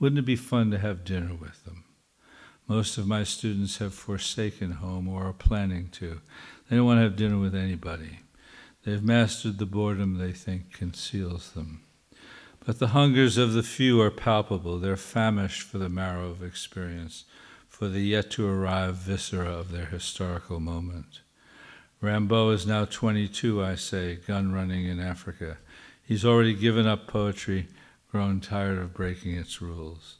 Wouldn't 0.00 0.20
it 0.20 0.22
be 0.22 0.36
fun 0.36 0.70
to 0.70 0.78
have 0.78 1.04
dinner 1.04 1.34
with 1.34 1.64
them? 1.64 1.84
Most 2.66 2.96
of 2.96 3.06
my 3.06 3.24
students 3.24 3.76
have 3.78 3.92
forsaken 3.92 4.72
home 4.72 5.06
or 5.06 5.26
are 5.26 5.34
planning 5.34 5.88
to. 5.92 6.20
They 6.68 6.76
don't 6.76 6.86
want 6.86 6.98
to 6.98 7.02
have 7.02 7.16
dinner 7.16 7.38
with 7.38 7.54
anybody. 7.54 8.20
They've 8.84 9.02
mastered 9.02 9.58
the 9.58 9.66
boredom 9.66 10.16
they 10.16 10.32
think 10.32 10.72
conceals 10.72 11.50
them. 11.50 11.82
But 12.64 12.78
the 12.78 12.88
hungers 12.88 13.36
of 13.36 13.52
the 13.52 13.62
few 13.62 14.00
are 14.00 14.10
palpable. 14.10 14.78
They're 14.78 14.96
famished 14.96 15.62
for 15.62 15.76
the 15.76 15.90
marrow 15.90 16.30
of 16.30 16.42
experience, 16.42 17.24
for 17.68 17.88
the 17.88 18.00
yet 18.00 18.30
to 18.32 18.48
arrive 18.48 18.96
viscera 18.96 19.50
of 19.50 19.70
their 19.70 19.86
historical 19.86 20.58
moment. 20.58 21.20
Rimbaud 22.00 22.54
is 22.54 22.66
now 22.66 22.86
22, 22.86 23.62
I 23.62 23.74
say, 23.74 24.16
gun 24.16 24.52
running 24.52 24.86
in 24.86 25.00
Africa. 25.00 25.58
He's 26.02 26.24
already 26.24 26.54
given 26.54 26.86
up 26.86 27.06
poetry, 27.06 27.68
grown 28.10 28.40
tired 28.40 28.78
of 28.78 28.94
breaking 28.94 29.36
its 29.36 29.60
rules. 29.60 30.16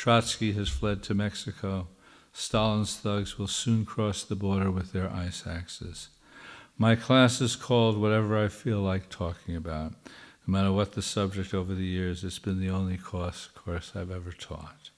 Trotsky 0.00 0.52
has 0.52 0.70
fled 0.70 1.02
to 1.02 1.14
Mexico. 1.14 1.88
Stalin's 2.32 2.96
thugs 2.96 3.38
will 3.38 3.46
soon 3.46 3.84
cross 3.84 4.24
the 4.24 4.34
border 4.34 4.70
with 4.70 4.92
their 4.92 5.12
ice 5.12 5.46
axes. 5.46 6.08
My 6.78 6.96
class 6.96 7.42
is 7.42 7.54
called 7.54 7.98
whatever 7.98 8.42
I 8.42 8.48
feel 8.48 8.80
like 8.80 9.10
talking 9.10 9.54
about. 9.54 9.92
No 10.46 10.52
matter 10.52 10.72
what 10.72 10.92
the 10.92 11.02
subject 11.02 11.52
over 11.52 11.74
the 11.74 11.84
years, 11.84 12.24
it's 12.24 12.38
been 12.38 12.62
the 12.62 12.70
only 12.70 12.96
course, 12.96 13.48
course 13.48 13.92
I've 13.94 14.10
ever 14.10 14.32
taught. 14.32 14.88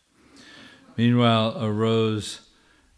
Meanwhile, 0.97 1.57
a 1.57 1.73
rose 1.73 2.51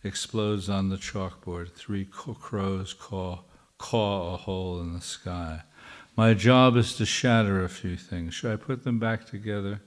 explodes 0.02 0.68
on 0.68 0.90
the 0.90 0.98
chalkboard. 0.98 1.72
Three 1.72 2.04
crows 2.04 2.92
caw, 2.92 3.44
caw 3.78 4.34
a 4.34 4.36
hole 4.36 4.78
in 4.78 4.92
the 4.92 5.00
sky. 5.00 5.62
My 6.18 6.34
job 6.34 6.76
is 6.76 6.96
to 6.96 7.06
shatter 7.06 7.64
a 7.64 7.70
few 7.70 7.96
things. 7.96 8.34
Should 8.34 8.52
I 8.52 8.56
put 8.56 8.84
them 8.84 8.98
back 8.98 9.24
together? 9.24 9.80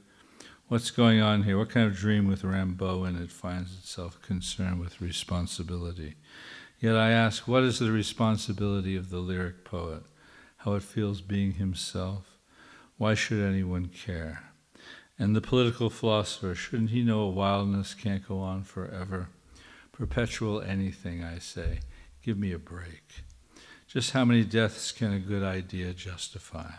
What's 0.69 0.91
going 0.91 1.21
on 1.21 1.43
here? 1.43 1.57
What 1.57 1.69
kind 1.69 1.87
of 1.87 1.95
dream 1.95 2.27
with 2.27 2.41
Rimbaud 2.41 3.07
in 3.07 3.15
it 3.15 3.31
finds 3.31 3.73
itself 3.77 4.21
concerned 4.21 4.81
with 4.81 4.99
responsibility? 4.99 6.15
Yet 6.81 6.93
I 6.93 7.11
ask, 7.11 7.47
what 7.47 7.63
is 7.63 7.79
the 7.79 7.89
responsibility 7.89 8.97
of 8.97 9.09
the 9.09 9.19
lyric 9.19 9.63
poet? 9.63 10.03
How 10.57 10.73
it 10.73 10.83
feels 10.83 11.21
being 11.21 11.53
himself? 11.53 12.37
Why 12.97 13.13
should 13.13 13.41
anyone 13.41 13.85
care? 13.85 14.43
And 15.17 15.33
the 15.33 15.39
political 15.39 15.89
philosopher, 15.89 16.53
shouldn't 16.53 16.89
he 16.89 17.01
know 17.01 17.21
a 17.21 17.29
wildness 17.29 17.93
can't 17.93 18.27
go 18.27 18.39
on 18.39 18.63
forever? 18.63 19.29
Perpetual 19.93 20.61
anything, 20.61 21.23
I 21.23 21.39
say. 21.39 21.79
Give 22.21 22.37
me 22.37 22.51
a 22.51 22.59
break. 22.59 23.23
Just 23.87 24.11
how 24.11 24.25
many 24.25 24.43
deaths 24.43 24.91
can 24.91 25.13
a 25.13 25.19
good 25.19 25.43
idea 25.43 25.93
justify? 25.93 26.71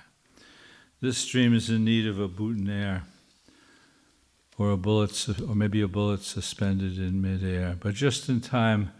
This 1.01 1.27
dream 1.27 1.55
is 1.55 1.71
in 1.71 1.87
need 1.87 2.07
of 2.07 2.21
a 2.21 2.29
boutonniere 2.29 3.05
or 4.59 4.73
a 4.73 4.77
bullet, 4.77 5.29
or 5.49 5.55
maybe 5.55 5.81
a 5.81 5.89
bullet 5.89 6.23
suspended 6.23 6.99
in 6.99 7.23
midair. 7.23 7.77
But 7.79 7.95
just 7.95 8.29
in 8.29 8.41
time, 8.41 8.91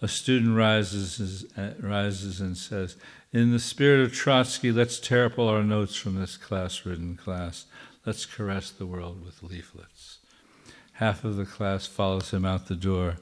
a 0.00 0.06
student 0.06 0.56
rises, 0.56 1.44
uh, 1.56 1.72
rises 1.80 2.40
and 2.40 2.56
says, 2.56 2.96
In 3.32 3.50
the 3.50 3.58
spirit 3.58 4.00
of 4.00 4.14
Trotsky, 4.14 4.70
let's 4.70 5.00
tear 5.00 5.26
up 5.26 5.38
all 5.38 5.48
our 5.48 5.64
notes 5.64 5.96
from 5.96 6.14
this 6.14 6.36
class 6.36 6.86
ridden 6.86 7.16
class. 7.16 7.66
Let's 8.06 8.24
caress 8.24 8.70
the 8.70 8.86
world 8.86 9.24
with 9.24 9.42
leaflets. 9.42 10.18
Half 10.92 11.24
of 11.24 11.36
the 11.36 11.44
class 11.44 11.86
follows 11.86 12.30
him 12.30 12.44
out 12.44 12.68
the 12.68 12.76
door. 12.76 13.16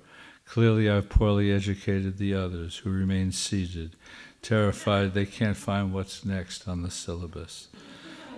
Clearly, 0.44 0.88
I've 0.88 1.08
poorly 1.08 1.50
educated 1.50 2.18
the 2.18 2.34
others, 2.34 2.76
who 2.78 2.90
remain 2.90 3.32
seated, 3.32 3.96
terrified 4.42 5.12
they 5.12 5.26
can't 5.26 5.56
find 5.56 5.92
what's 5.92 6.24
next 6.24 6.68
on 6.68 6.82
the 6.82 6.90
syllabus. 6.90 7.68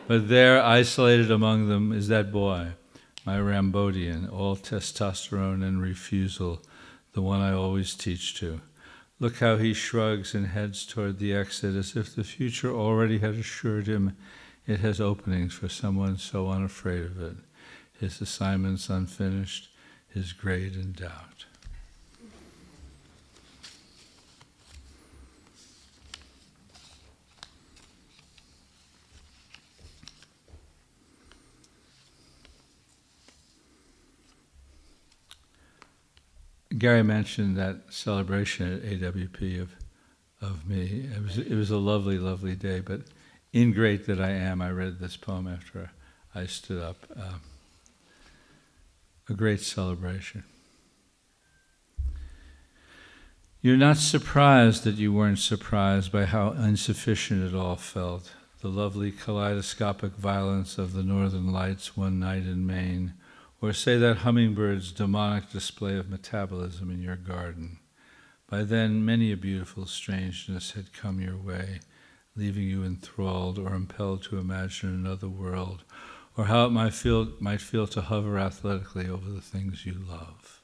But 0.06 0.28
there, 0.28 0.62
isolated 0.62 1.30
among 1.30 1.68
them, 1.68 1.92
is 1.92 2.08
that 2.08 2.32
boy 2.32 2.68
my 3.28 3.36
Rimbaudian, 3.36 4.32
all 4.32 4.56
testosterone 4.56 5.62
and 5.62 5.82
refusal, 5.82 6.62
the 7.12 7.20
one 7.20 7.42
I 7.42 7.52
always 7.52 7.94
teach 7.94 8.34
to. 8.40 8.62
Look 9.20 9.36
how 9.40 9.58
he 9.58 9.74
shrugs 9.74 10.34
and 10.34 10.46
heads 10.46 10.86
toward 10.86 11.18
the 11.18 11.34
exit 11.34 11.76
as 11.76 11.94
if 11.94 12.14
the 12.14 12.24
future 12.24 12.72
already 12.72 13.18
had 13.18 13.34
assured 13.34 13.86
him 13.86 14.16
it 14.66 14.80
has 14.80 14.98
openings 14.98 15.52
for 15.52 15.68
someone 15.68 16.16
so 16.16 16.48
unafraid 16.48 17.04
of 17.04 17.20
it. 17.20 17.36
His 18.00 18.18
assignments 18.22 18.88
unfinished, 18.88 19.68
his 20.08 20.32
grade 20.32 20.74
in 20.74 20.92
doubt. 20.92 21.37
Gary 36.78 37.02
mentioned 37.02 37.56
that 37.56 37.76
celebration 37.90 38.72
at 38.72 38.82
AWP 38.82 39.60
of 39.60 39.70
of 40.40 40.68
me. 40.68 41.08
It 41.14 41.22
was 41.22 41.38
it 41.38 41.54
was 41.54 41.70
a 41.70 41.78
lovely, 41.78 42.18
lovely 42.18 42.54
day. 42.54 42.80
But 42.80 43.02
ingrate 43.54 44.06
that 44.06 44.20
I 44.20 44.30
am, 44.30 44.62
I 44.62 44.70
read 44.70 44.98
this 44.98 45.16
poem 45.16 45.48
after 45.48 45.90
I 46.34 46.46
stood 46.46 46.82
up. 46.82 46.96
Um, 47.16 47.40
a 49.28 49.34
great 49.34 49.60
celebration. 49.60 50.44
You're 53.60 53.76
not 53.76 53.96
surprised 53.96 54.84
that 54.84 54.94
you 54.94 55.12
weren't 55.12 55.40
surprised 55.40 56.12
by 56.12 56.24
how 56.24 56.52
insufficient 56.52 57.42
it 57.42 57.56
all 57.56 57.76
felt. 57.76 58.32
The 58.60 58.68
lovely 58.68 59.10
kaleidoscopic 59.10 60.12
violence 60.12 60.78
of 60.78 60.92
the 60.92 61.02
northern 61.02 61.52
lights 61.52 61.96
one 61.96 62.20
night 62.20 62.44
in 62.44 62.66
Maine 62.66 63.14
or 63.60 63.72
say 63.72 63.98
that 63.98 64.18
hummingbird's 64.18 64.92
demonic 64.92 65.50
display 65.50 65.96
of 65.96 66.08
metabolism 66.08 66.90
in 66.90 67.02
your 67.02 67.16
garden. 67.16 67.78
By 68.48 68.62
then, 68.62 69.04
many 69.04 69.32
a 69.32 69.36
beautiful 69.36 69.86
strangeness 69.86 70.72
had 70.72 70.92
come 70.92 71.20
your 71.20 71.36
way, 71.36 71.80
leaving 72.36 72.64
you 72.64 72.84
enthralled 72.84 73.58
or 73.58 73.74
impelled 73.74 74.22
to 74.24 74.38
imagine 74.38 74.90
another 74.90 75.28
world, 75.28 75.82
or 76.36 76.44
how 76.44 76.66
it 76.66 76.70
might 76.70 76.94
feel, 76.94 77.32
might 77.40 77.60
feel 77.60 77.86
to 77.88 78.00
hover 78.00 78.38
athletically 78.38 79.08
over 79.08 79.28
the 79.28 79.40
things 79.40 79.84
you 79.84 79.94
love. 80.08 80.60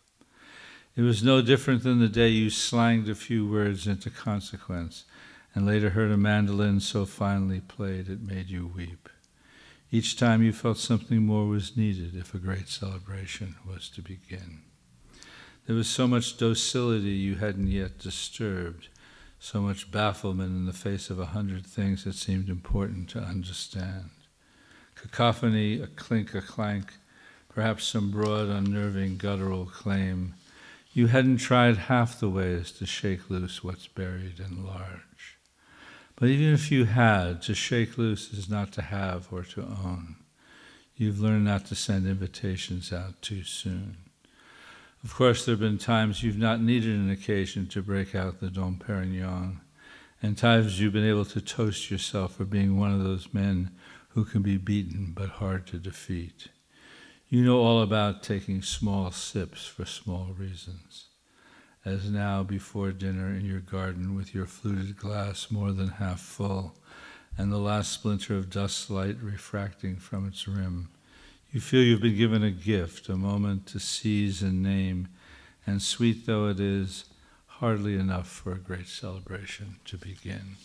It 0.97 1.03
was 1.03 1.25
no 1.25 1.43
different 1.43 1.83
than 1.83 1.99
the 1.99 2.09
day 2.09 2.29
you 2.29 2.51
slanged 2.51 3.09
a 3.09 3.17
few 3.17 3.49
words 3.49 3.89
into 3.89 4.11
consequence 4.11 5.05
and 5.53 5.67
later 5.67 5.91
heard 5.91 6.13
a 6.13 6.17
mandolin 6.17 6.81
so 6.81 7.05
finely 7.05 7.61
played 7.61 8.09
it 8.09 8.21
made 8.21 8.49
you 8.49 8.67
weep. 8.67 9.09
Each 9.95 10.17
time 10.17 10.43
you 10.43 10.53
felt 10.53 10.79
something 10.79 11.25
more 11.25 11.47
was 11.47 11.77
needed 11.77 12.17
if 12.17 12.35
a 12.35 12.39
great 12.39 12.69
celebration 12.69 13.55
was 13.65 13.89
to 13.91 14.03
begin. 14.03 14.63
There 15.67 15.77
was 15.77 15.87
so 15.87 16.09
much 16.09 16.37
docility 16.37 17.11
you 17.11 17.37
hadn't 17.37 17.69
yet 17.69 18.01
disturbed, 18.01 18.89
so 19.39 19.61
much 19.61 19.93
bafflement 19.93 20.51
in 20.51 20.67
the 20.67 20.73
face 20.73 21.11
of 21.11 21.21
a 21.21 21.27
hundred 21.27 21.65
things 21.65 22.03
that 22.03 22.17
seemed 22.17 22.49
important 22.49 23.09
to 23.11 23.21
understand. 23.21 24.11
Cacophony, 24.97 25.81
a 25.81 25.87
clink, 25.87 26.35
a 26.35 26.41
clank, 26.41 26.95
perhaps 27.49 27.85
some 27.85 28.11
broad, 28.11 28.49
unnerving, 28.49 29.17
guttural 29.17 29.65
claim. 29.65 30.35
You 30.93 31.07
hadn't 31.07 31.37
tried 31.37 31.77
half 31.77 32.19
the 32.19 32.29
ways 32.29 32.73
to 32.73 32.85
shake 32.85 33.31
loose 33.31 33.63
what's 33.63 33.87
buried 33.87 34.41
and 34.41 34.65
large. 34.65 35.14
But 36.17 36.29
even 36.29 36.55
if 36.55 36.71
you 36.71 36.85
had, 36.85 37.43
to 37.43 37.55
shake 37.55 37.99
loose 37.99 38.33
is 38.33 38.49
not 38.49 38.73
to 38.73 38.83
have 38.83 39.29
or 39.33 39.43
to 39.43 39.63
own. 39.63 40.17
You've 40.97 41.21
learned 41.21 41.45
not 41.45 41.67
to 41.67 41.75
send 41.75 42.07
invitations 42.07 42.93
out 42.93 43.21
too 43.21 43.43
soon. 43.43 43.97
Of 45.03 45.15
course, 45.15 45.45
there 45.45 45.55
have 45.55 45.61
been 45.61 45.77
times 45.79 46.23
you've 46.23 46.39
not 46.39 46.63
needed 46.63 46.95
an 46.95 47.11
occasion 47.11 47.67
to 47.69 47.83
break 47.83 48.15
out 48.15 48.41
the 48.41 48.49
Dom 48.49 48.77
Perignon, 48.77 49.61
and 50.23 50.39
times 50.39 50.81
you've 50.81 50.93
been 50.93 51.05
able 51.05 51.25
to 51.27 51.41
toast 51.41 51.91
yourself 51.91 52.37
for 52.37 52.45
being 52.45 52.79
one 52.79 52.93
of 52.93 53.03
those 53.03 53.35
men 53.35 53.73
who 54.11 54.25
can 54.25 54.41
be 54.41 54.57
beaten 54.57 55.13
but 55.15 55.29
hard 55.29 55.67
to 55.67 55.79
defeat. 55.79 56.49
You 57.29 57.45
know 57.45 57.59
all 57.59 57.83
about 57.83 58.23
taking 58.23 58.63
small 58.63 59.11
sips 59.11 59.67
for 59.67 59.85
small 59.85 60.33
reasons 60.39 61.09
as 61.85 62.11
now 62.11 62.43
before 62.43 62.93
dinner 62.93 63.29
in 63.29 63.45
your 63.45 63.61
garden 63.61 64.15
with 64.15 64.35
your 64.35 64.47
fluted 64.47 64.97
glass 64.97 65.51
more 65.51 65.73
than 65.73 65.89
half 65.89 66.21
full, 66.21 66.75
and 67.37 67.53
the 67.53 67.59
last 67.59 67.93
splinter 67.93 68.37
of 68.37 68.49
dust 68.51 68.89
light 68.91 69.17
refracting 69.21 69.97
from 69.97 70.27
its 70.27 70.49
rim. 70.49 70.89
You 71.53 71.61
feel 71.61 71.83
you've 71.83 72.01
been 72.01 72.17
given 72.17 72.43
a 72.43 72.51
gift, 72.51 73.09
a 73.09 73.17
moment 73.17 73.67
to 73.67 73.79
seize 73.79 74.43
and 74.43 74.63
name, 74.63 75.09
and 75.67 75.83
sweet 75.83 76.27
though 76.27 76.49
it 76.49 76.59
is, 76.59 77.05
hardly 77.47 77.95
enough 77.95 78.29
for 78.29 78.53
a 78.53 78.59
great 78.59 78.89
celebration 78.89 79.77
to 79.85 79.97
begin. 79.97 80.57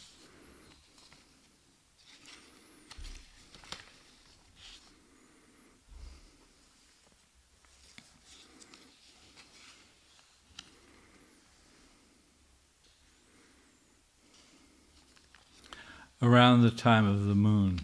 Around 16.21 16.61
the 16.61 16.71
time 16.71 17.07
of 17.07 17.25
the 17.25 17.35
moon. 17.35 17.79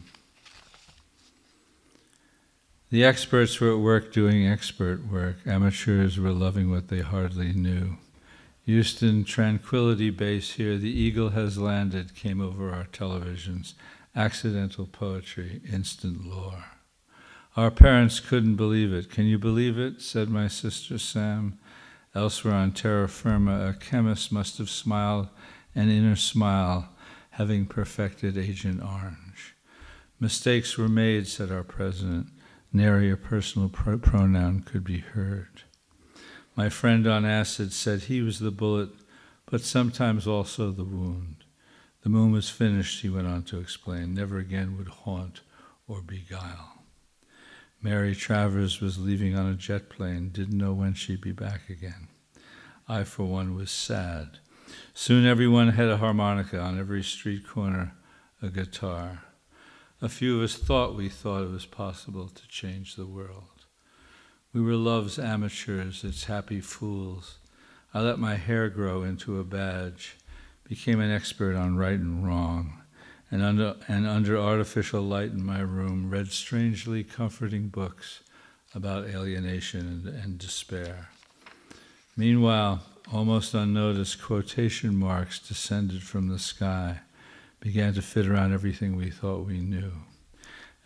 The 2.90 3.04
experts 3.04 3.60
were 3.60 3.72
at 3.72 3.80
work 3.80 4.14
doing 4.14 4.48
expert 4.48 5.08
work. 5.08 5.38
Amateurs 5.46 6.20
were 6.20 6.32
loving 6.32 6.70
what 6.70 6.90
they 6.90 7.02
hardly 7.02 7.52
knew. 7.52 7.98
Houston 8.66 9.24
Tranquility 9.24 10.10
Base 10.10 10.54
here, 10.54 10.78
the 10.78 10.90
eagle 10.90 11.30
has 11.30 11.58
landed, 11.58 12.16
came 12.16 12.42
over 12.42 12.72
our 12.72 12.86
televisions. 12.86 13.74
Accidental 14.16 14.86
poetry, 14.86 15.62
instant 15.72 16.26
lore. 16.26 16.66
Our 17.56 17.72
parents 17.72 18.20
couldn't 18.20 18.56
believe 18.56 18.92
it. 18.92 19.10
Can 19.10 19.26
you 19.26 19.38
believe 19.38 19.78
it? 19.78 20.02
said 20.02 20.30
my 20.30 20.48
sister 20.48 20.98
Sam. 20.98 21.58
Elsewhere 22.14 22.56
on 22.56 22.72
terra 22.72 23.08
firma, 23.08 23.70
a 23.70 23.74
chemist 23.74 24.32
must 24.32 24.58
have 24.58 24.70
smiled 24.70 25.28
an 25.74 25.90
inner 25.90 26.16
smile 26.16 26.90
having 27.36 27.66
perfected 27.66 28.38
Agent 28.38 28.82
Orange. 28.82 29.56
Mistakes 30.22 30.78
were 30.78 30.88
made, 30.88 31.28
said 31.28 31.52
our 31.52 31.66
president. 31.66 32.28
Nary 32.72 33.12
a 33.12 33.18
personal 33.18 33.68
pro- 33.68 33.98
pronoun 33.98 34.62
could 34.62 34.86
be 34.86 35.00
heard. 35.00 35.64
My 36.56 36.70
friend 36.70 37.06
on 37.06 37.26
acid 37.26 37.74
said 37.74 38.04
he 38.04 38.22
was 38.22 38.40
the 38.40 38.52
bullet, 38.52 38.90
but 39.48 39.60
sometimes 39.60 40.26
also 40.26 40.72
the 40.72 40.86
wound. 40.86 41.44
The 42.04 42.10
moon 42.10 42.32
was 42.32 42.50
finished, 42.50 43.02
he 43.02 43.10
went 43.10 43.28
on 43.28 43.44
to 43.44 43.60
explain, 43.60 44.14
never 44.14 44.38
again 44.38 44.78
would 44.78 44.88
haunt 44.88 45.42
or 45.90 46.02
beguile. 46.02 46.84
Mary 47.82 48.16
Travers 48.16 48.80
was 48.80 48.98
leaving 48.98 49.38
on 49.38 49.52
a 49.52 49.56
jet 49.56 49.90
plane, 49.90 50.30
didn't 50.30 50.58
know 50.58 50.72
when 50.74 50.94
she'd 50.94 51.20
be 51.20 51.34
back 51.34 51.70
again. 51.70 52.08
I, 52.88 53.04
for 53.04 53.26
one, 53.26 53.56
was 53.56 53.72
sad. 53.72 54.40
Soon 54.94 55.26
everyone 55.26 55.70
had 55.70 55.90
a 55.90 55.98
harmonica 55.98 56.60
on 56.60 56.80
every 56.80 57.04
street 57.04 57.48
corner, 57.48 57.94
a 58.42 58.50
guitar. 58.50 59.24
A 60.02 60.10
few 60.10 60.38
of 60.38 60.44
us 60.44 60.56
thought 60.56 60.96
we 60.96 61.10
thought 61.10 61.44
it 61.44 61.52
was 61.52 61.66
possible 61.66 62.28
to 62.30 62.48
change 62.48 62.96
the 62.96 63.06
world. 63.06 63.66
We 64.54 64.62
were 64.62 64.76
love's 64.76 65.20
amateurs, 65.20 66.04
its 66.04 66.26
happy 66.26 66.62
fools. 66.62 67.40
I 67.94 68.02
let 68.02 68.20
my 68.20 68.36
hair 68.36 68.70
grow 68.70 69.04
into 69.04 69.40
a 69.40 69.44
badge, 69.44 70.16
became 70.64 71.00
an 71.00 71.12
expert 71.12 71.56
on 71.56 71.78
right 71.78 72.00
and 72.00 72.26
wrong, 72.26 72.82
and 73.32 73.42
under, 73.42 73.76
and 73.88 74.08
under 74.08 74.38
artificial 74.38 75.02
light 75.02 75.32
in 75.32 75.46
my 75.46 75.60
room 75.60 76.10
read 76.10 76.32
strangely 76.32 77.04
comforting 77.04 77.68
books 77.70 78.22
about 78.74 79.08
alienation 79.08 79.82
and, 80.06 80.08
and 80.08 80.38
despair. 80.38 81.10
Meanwhile, 82.18 82.82
almost 83.12 83.54
unnoticed, 83.54 84.22
quotation 84.22 84.96
marks 84.96 85.40
descended 85.40 86.04
from 86.04 86.28
the 86.28 86.40
sky, 86.40 87.00
began 87.60 87.94
to 87.94 88.02
fit 88.02 88.28
around 88.28 88.54
everything 88.54 88.96
we 88.96 89.10
thought 89.10 89.46
we 89.46 89.60
knew. 89.60 89.92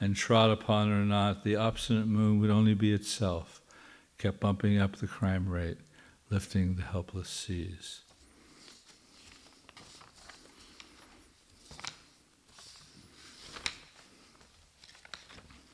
And 0.02 0.16
trod 0.16 0.50
upon 0.50 0.92
or 0.92 1.06
not, 1.06 1.44
the 1.44 1.56
obstinate 1.56 2.08
moon 2.08 2.40
would 2.40 2.50
only 2.50 2.74
be 2.74 2.94
itself, 2.94 3.62
kept 4.18 4.40
bumping 4.40 4.78
up 4.78 4.98
the 4.98 5.08
crime 5.08 5.50
rate, 5.50 5.78
lifting 6.30 6.76
the 6.76 6.84
helpless 6.84 7.30
seas. 7.30 8.02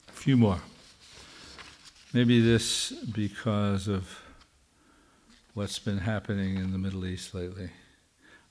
A 0.08 0.12
few 0.12 0.38
more. 0.38 0.62
Maybe 2.14 2.40
this 2.40 2.92
because 2.92 3.88
of 3.88 4.25
what's 5.56 5.80
been 5.80 6.00
happening 6.00 6.58
in 6.58 6.74
the 6.74 6.78
Middle 6.78 7.06
East 7.06 7.34
lately. 7.34 7.70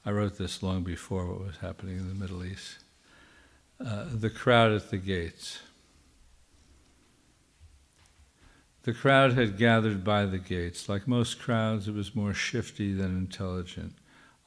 I 0.06 0.10
wrote 0.10 0.38
this 0.38 0.62
long 0.62 0.82
before 0.82 1.26
what 1.26 1.46
was 1.46 1.56
happening 1.58 1.98
in 1.98 2.08
the 2.08 2.14
Middle 2.14 2.42
East. 2.42 2.78
Uh, 3.78 4.06
the 4.10 4.30
crowd 4.30 4.72
at 4.72 4.90
the 4.90 4.96
gates. 4.96 5.58
The 8.84 8.94
crowd 8.94 9.34
had 9.34 9.58
gathered 9.58 10.02
by 10.02 10.24
the 10.24 10.38
gates. 10.38 10.88
Like 10.88 11.06
most 11.06 11.38
crowds, 11.38 11.88
it 11.88 11.94
was 11.94 12.14
more 12.14 12.32
shifty 12.32 12.94
than 12.94 13.18
intelligent, 13.18 13.92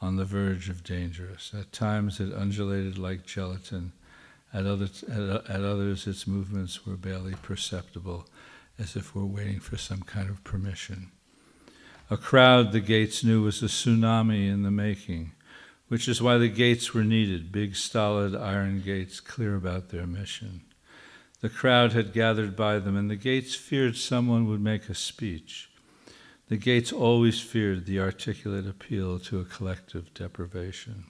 on 0.01 0.16
the 0.16 0.26
verge 0.26 0.68
of 0.68 0.84
dangerous. 0.84 1.53
At 1.58 1.72
times, 1.72 2.20
it 2.20 2.34
undulated 2.34 2.97
like 2.97 3.24
gelatin. 3.24 3.91
At, 4.51 4.66
other, 4.66 4.89
at, 5.12 5.47
at 5.47 5.62
others, 5.62 6.08
its 6.08 6.26
movements 6.26 6.88
were 6.88 6.97
barely 6.97 7.36
perceptible, 7.43 8.26
as 8.80 8.95
if 8.95 9.14
we're 9.14 9.26
waiting 9.26 9.60
for 9.60 9.78
some 9.78 10.01
kind 10.01 10.28
of 10.28 10.43
permission. 10.43 11.12
A 12.10 12.16
crowd, 12.16 12.72
the 12.72 12.80
gates 12.80 13.22
knew, 13.22 13.43
was 13.43 13.62
a 13.62 13.66
tsunami 13.66 14.47
in 14.49 14.64
the 14.64 14.72
making, 14.72 15.34
which 15.89 16.08
is 16.08 16.22
why 16.22 16.38
the 16.38 16.47
gates 16.47 16.93
were 16.93 17.03
needed 17.03 17.51
big, 17.51 17.76
stolid 17.76 18.34
iron 18.34 18.82
gates, 18.82 19.20
clear 19.20 19.55
about 19.55 19.89
their 19.89 20.08
mission. 20.08 20.62
The 21.41 21.49
crowd 21.49 21.91
had 21.91 22.14
gathered 22.14 22.55
by 22.55 22.80
them, 22.80 22.95
and 22.95 23.10
the 23.10 23.18
gates 23.18 23.55
feared 23.55 23.97
someone 23.97 24.47
would 24.47 24.62
make 24.62 24.88
a 24.88 24.95
speech. 24.95 25.70
The 26.47 26.55
gates 26.55 26.93
always 26.93 27.41
feared 27.41 27.86
the 27.86 27.99
articulate 27.99 28.68
appeal 28.68 29.20
to 29.20 29.41
a 29.41 29.45
collective 29.45 30.14
deprivation. 30.14 31.08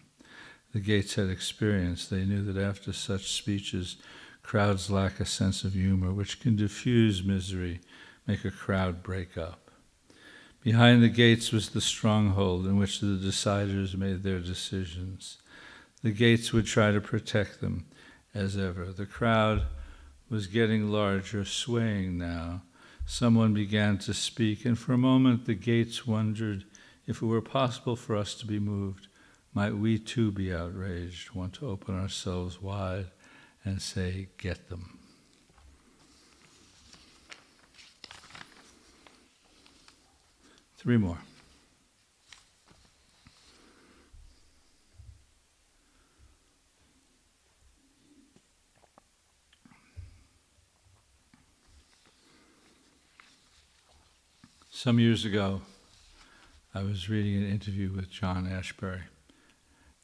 The 0.73 0.79
gates 0.79 1.13
had 1.13 1.29
experience. 1.29 2.07
They 2.07 2.25
knew 2.25 2.41
that 2.51 2.59
after 2.59 2.91
such 2.91 3.31
speeches, 3.31 3.97
crowds 4.41 4.89
lack 4.89 5.19
a 5.19 5.25
sense 5.25 5.63
of 5.63 5.73
humor, 5.73 6.11
which 6.11 6.39
can 6.39 6.55
diffuse 6.55 7.23
misery, 7.23 7.81
make 8.25 8.43
a 8.43 8.51
crowd 8.51 9.03
break 9.03 9.37
up. 9.37 9.66
Behind 10.67 11.01
the 11.01 11.07
gates 11.07 11.53
was 11.53 11.69
the 11.69 11.79
stronghold 11.79 12.65
in 12.65 12.75
which 12.75 12.99
the 12.99 13.15
deciders 13.15 13.95
made 13.95 14.23
their 14.23 14.41
decisions. 14.41 15.37
The 16.03 16.11
gates 16.11 16.51
would 16.51 16.65
try 16.65 16.91
to 16.91 16.99
protect 16.99 17.61
them 17.61 17.85
as 18.33 18.57
ever. 18.57 18.91
The 18.91 19.05
crowd 19.05 19.67
was 20.29 20.47
getting 20.47 20.91
larger, 20.91 21.45
swaying 21.45 22.17
now. 22.17 22.63
Someone 23.05 23.53
began 23.53 23.97
to 23.99 24.13
speak, 24.13 24.65
and 24.65 24.77
for 24.77 24.91
a 24.91 24.97
moment 24.97 25.45
the 25.45 25.53
gates 25.53 26.05
wondered 26.05 26.65
if 27.05 27.21
it 27.21 27.25
were 27.25 27.41
possible 27.41 27.95
for 27.95 28.17
us 28.17 28.33
to 28.33 28.45
be 28.45 28.59
moved. 28.59 29.07
Might 29.53 29.77
we 29.77 29.97
too 29.97 30.33
be 30.33 30.53
outraged, 30.53 31.31
want 31.31 31.53
to 31.53 31.69
open 31.69 31.97
ourselves 31.97 32.61
wide 32.61 33.11
and 33.63 33.81
say, 33.81 34.27
Get 34.37 34.67
them? 34.67 34.96
Three 40.87 40.95
more. 40.95 41.17
Some 54.69 54.97
years 54.97 55.25
ago, 55.25 55.59
I 56.73 56.83
was 56.83 57.09
reading 57.09 57.35
an 57.35 57.51
interview 57.51 57.91
with 57.91 58.09
John 58.09 58.47
Ashbery, 58.47 59.01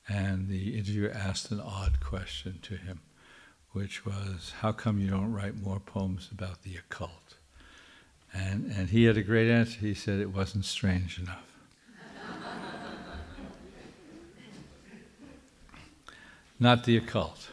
and 0.10 0.50
the 0.50 0.78
interviewer 0.78 1.12
asked 1.12 1.50
an 1.50 1.62
odd 1.62 2.02
question 2.02 2.60
to 2.64 2.76
him, 2.76 3.00
which 3.72 4.06
was, 4.06 4.56
How 4.60 4.74
come 4.74 5.00
you 5.00 5.12
don't 5.12 5.32
write 5.32 5.56
more 5.56 5.80
poems 5.80 6.28
about 6.30 6.64
the 6.64 6.76
occult? 6.76 7.38
And, 8.34 8.72
and 8.72 8.90
he 8.90 9.04
had 9.04 9.18
a 9.18 9.24
great 9.24 9.50
answer. 9.50 9.80
He 9.80 9.94
said 9.94 10.20
it 10.20 10.34
wasn't 10.34 10.66
strange 10.66 11.20
enough. 11.20 11.54
not 16.60 16.86
the 16.86 16.98
occult. 16.98 17.50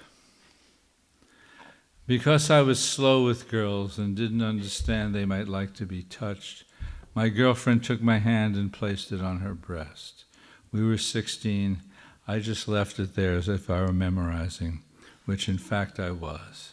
Because 2.07 2.51
I 2.51 2.63
was 2.63 2.83
slow 2.83 3.25
with 3.25 3.49
girls 3.49 3.99
and 3.99 4.17
didn't 4.17 4.43
understand 4.43 5.15
they 5.15 5.25
might 5.25 5.49
like 5.49 5.75
to 5.75 5.87
be 5.87 6.03
touched, 6.03 6.65
my 7.15 7.29
girlfriend 7.29 7.85
took 7.85 8.01
my 8.01 8.19
hand 8.19 8.57
and 8.57 8.73
placed 8.73 9.13
it 9.13 9.21
on 9.21 9.41
her 9.41 9.55
breast. 9.55 10.25
We 10.73 10.85
were 10.85 10.99
16. 10.99 11.81
I 12.27 12.39
just 12.39 12.69
left 12.69 12.99
it 12.99 13.17
there 13.17 13.35
as 13.35 13.49
if 13.49 13.69
I 13.69 13.81
were 13.81 13.93
memorizing, 13.93 14.83
which 15.25 15.49
in 15.49 15.59
fact 15.59 15.99
I 15.99 16.13
was. 16.13 16.73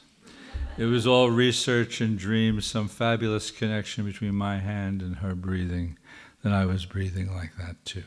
It 0.77 0.85
was 0.85 1.07
all 1.07 1.31
research 1.31 2.01
and 2.01 2.19
dreams, 2.19 2.67
some 2.67 2.87
fabulous 2.87 3.49
connection 3.49 4.05
between 4.05 4.35
my 4.35 4.59
hand 4.59 5.01
and 5.01 5.15
her 5.17 5.33
breathing. 5.33 5.97
Then 6.43 6.53
I 6.53 6.67
was 6.67 6.85
breathing 6.85 7.33
like 7.33 7.57
that 7.57 7.83
too. 7.83 8.03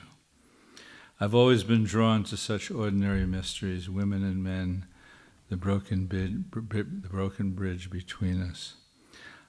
I've 1.19 1.35
always 1.35 1.65
been 1.65 1.83
drawn 1.83 2.23
to 2.25 2.37
such 2.37 2.71
ordinary 2.71 3.27
mysteries, 3.27 3.91
women 3.91 4.23
and 4.23 4.45
men, 4.45 4.87
the 5.49 5.57
broken, 5.57 6.07
bid, 6.07 6.53
the 6.53 7.09
broken 7.11 7.51
bridge 7.51 7.91
between 7.91 8.41
us. 8.41 8.75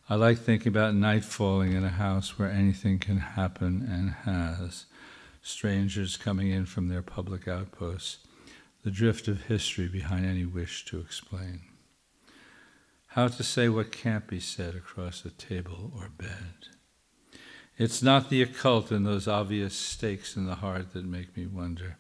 I 0.10 0.16
like 0.16 0.40
thinking 0.40 0.70
about 0.70 0.96
night 0.96 1.24
falling 1.24 1.74
in 1.74 1.86
a 1.86 1.90
house 1.90 2.40
where 2.40 2.50
anything 2.50 2.98
can 2.98 3.18
happen 3.20 3.88
and 3.88 4.10
has, 4.26 4.88
strangers 5.44 6.18
coming 6.18 6.50
in 6.50 6.66
from 6.66 6.88
their 6.88 7.04
public 7.04 7.48
outposts, 7.48 8.18
the 8.84 8.90
drift 8.90 9.28
of 9.28 9.44
history 9.44 9.88
behind 9.88 10.26
any 10.26 10.44
wish 10.44 10.86
to 10.86 11.00
explain. 11.00 11.71
How 13.16 13.28
to 13.28 13.44
say 13.44 13.68
what 13.68 13.92
can't 13.92 14.26
be 14.26 14.40
said 14.40 14.74
across 14.74 15.26
a 15.26 15.32
table 15.32 15.92
or 15.94 16.08
bed. 16.18 16.70
It's 17.78 18.02
not 18.02 18.30
the 18.30 18.42
occult 18.42 18.90
and 18.90 19.06
those 19.06 19.28
obvious 19.28 19.76
stakes 19.76 20.38
in 20.38 20.46
the 20.46 20.56
heart 20.56 20.94
that 20.94 21.04
make 21.04 21.36
me 21.36 21.46
wonder. 21.46 21.98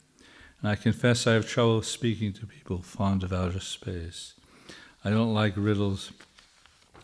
And 0.61 0.71
I 0.71 0.75
confess 0.75 1.27
I 1.27 1.33
have 1.33 1.49
trouble 1.49 1.81
speaking 1.81 2.31
to 2.33 2.45
people 2.45 2.81
fond 2.81 3.23
of 3.23 3.33
outer 3.33 3.59
space. 3.59 4.35
I 5.03 5.09
don't 5.09 5.33
like 5.33 5.55
riddles. 5.57 6.13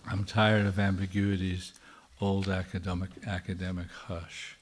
I'm 0.10 0.24
tired 0.24 0.66
of 0.66 0.80
ambiguities, 0.80 1.74
old 2.22 2.48
academic, 2.48 3.10
academic 3.26 3.88
hush. 4.06 4.56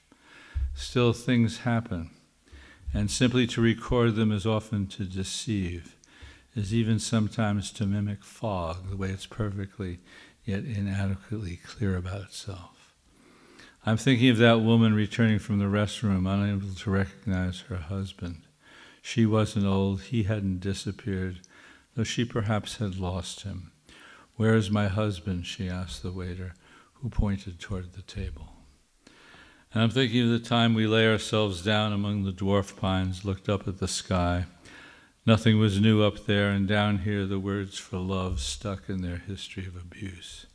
Still, 0.74 1.12
things 1.12 1.58
happen, 1.58 2.10
and 2.92 3.12
simply 3.12 3.46
to 3.46 3.60
record 3.60 4.16
them 4.16 4.32
is 4.32 4.44
often 4.44 4.88
to 4.88 5.04
deceive, 5.04 5.95
is 6.56 6.74
even 6.74 6.98
sometimes 6.98 7.70
to 7.70 7.86
mimic 7.86 8.24
fog, 8.24 8.88
the 8.88 8.96
way 8.96 9.10
it's 9.10 9.26
perfectly 9.26 10.00
yet 10.44 10.64
inadequately 10.64 11.60
clear 11.64 11.96
about 11.96 12.22
itself. 12.22 12.94
I'm 13.84 13.98
thinking 13.98 14.30
of 14.30 14.38
that 14.38 14.62
woman 14.62 14.94
returning 14.94 15.38
from 15.38 15.58
the 15.58 15.66
restroom, 15.66 16.26
unable 16.26 16.74
to 16.74 16.90
recognize 16.90 17.60
her 17.68 17.76
husband. 17.76 18.42
She 19.02 19.26
wasn't 19.26 19.66
old, 19.66 20.02
he 20.02 20.24
hadn't 20.24 20.60
disappeared, 20.60 21.40
though 21.94 22.04
she 22.04 22.24
perhaps 22.24 22.78
had 22.78 22.96
lost 22.96 23.42
him. 23.42 23.70
Where 24.36 24.54
is 24.54 24.70
my 24.70 24.88
husband? 24.88 25.46
she 25.46 25.68
asked 25.68 26.02
the 26.02 26.10
waiter, 26.10 26.54
who 26.94 27.10
pointed 27.10 27.60
toward 27.60 27.92
the 27.92 28.02
table. 28.02 28.54
And 29.72 29.82
I'm 29.82 29.90
thinking 29.90 30.22
of 30.22 30.30
the 30.30 30.48
time 30.48 30.74
we 30.74 30.86
lay 30.86 31.06
ourselves 31.06 31.62
down 31.62 31.92
among 31.92 32.24
the 32.24 32.32
dwarf 32.32 32.76
pines, 32.76 33.24
looked 33.24 33.48
up 33.48 33.68
at 33.68 33.78
the 33.78 33.88
sky. 33.88 34.46
Nothing 35.26 35.58
was 35.58 35.80
new 35.80 36.04
up 36.04 36.26
there, 36.26 36.50
and 36.50 36.68
down 36.68 36.98
here 36.98 37.26
the 37.26 37.40
words 37.40 37.76
for 37.78 37.98
love 37.98 38.38
stuck 38.38 38.88
in 38.88 39.02
their 39.02 39.16
history 39.16 39.66
of 39.66 39.74
abuse. 39.74 40.46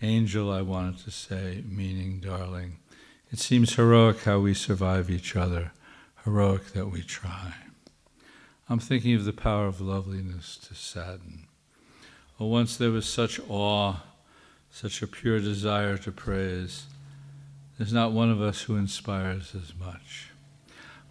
Angel, 0.00 0.50
I 0.50 0.62
wanted 0.62 1.04
to 1.04 1.10
say, 1.10 1.62
meaning 1.68 2.18
darling. 2.18 2.78
It 3.30 3.38
seems 3.40 3.74
heroic 3.74 4.22
how 4.22 4.38
we 4.38 4.54
survive 4.54 5.10
each 5.10 5.36
other, 5.36 5.72
heroic 6.24 6.72
that 6.72 6.86
we 6.86 7.02
try. 7.02 7.56
I'm 8.70 8.78
thinking 8.78 9.14
of 9.16 9.26
the 9.26 9.34
power 9.34 9.66
of 9.66 9.82
loveliness 9.82 10.56
to 10.66 10.74
sadden. 10.74 11.46
Oh, 12.40 12.46
once 12.46 12.78
there 12.78 12.90
was 12.90 13.04
such 13.04 13.38
awe, 13.50 13.96
such 14.70 15.02
a 15.02 15.06
pure 15.06 15.40
desire 15.40 15.98
to 15.98 16.10
praise. 16.10 16.86
There's 17.76 17.92
not 17.92 18.12
one 18.12 18.30
of 18.30 18.40
us 18.40 18.62
who 18.62 18.76
inspires 18.76 19.54
as 19.54 19.74
much. 19.78 20.30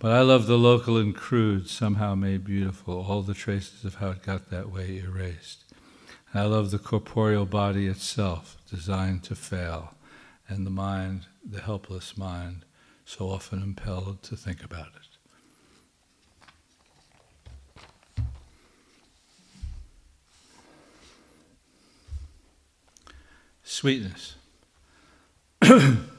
But 0.03 0.11
I 0.11 0.19
love 0.19 0.47
the 0.47 0.57
local 0.57 0.97
and 0.97 1.15
crude, 1.15 1.69
somehow 1.69 2.13
made 2.13 2.43
beautiful, 2.43 3.05
all 3.07 3.21
the 3.21 3.33
traces 3.33 3.85
of 3.85 3.95
how 3.95 4.09
it 4.09 4.21
got 4.21 4.49
that 4.49 4.69
way 4.69 4.97
erased. 4.97 5.63
And 6.33 6.41
I 6.41 6.45
love 6.45 6.71
the 6.71 6.77
corporeal 6.77 7.45
body 7.45 7.87
itself, 7.87 8.57
designed 8.69 9.23
to 9.23 9.33
fail, 9.33 9.93
and 10.49 10.65
the 10.65 10.69
mind, 10.69 11.27
the 11.41 11.61
helpless 11.61 12.17
mind, 12.17 12.65
so 13.05 13.29
often 13.29 13.63
impelled 13.63 14.21
to 14.23 14.35
think 14.35 14.61
about 14.61 14.87
it. 14.87 14.93
Sweetness. 23.63 24.35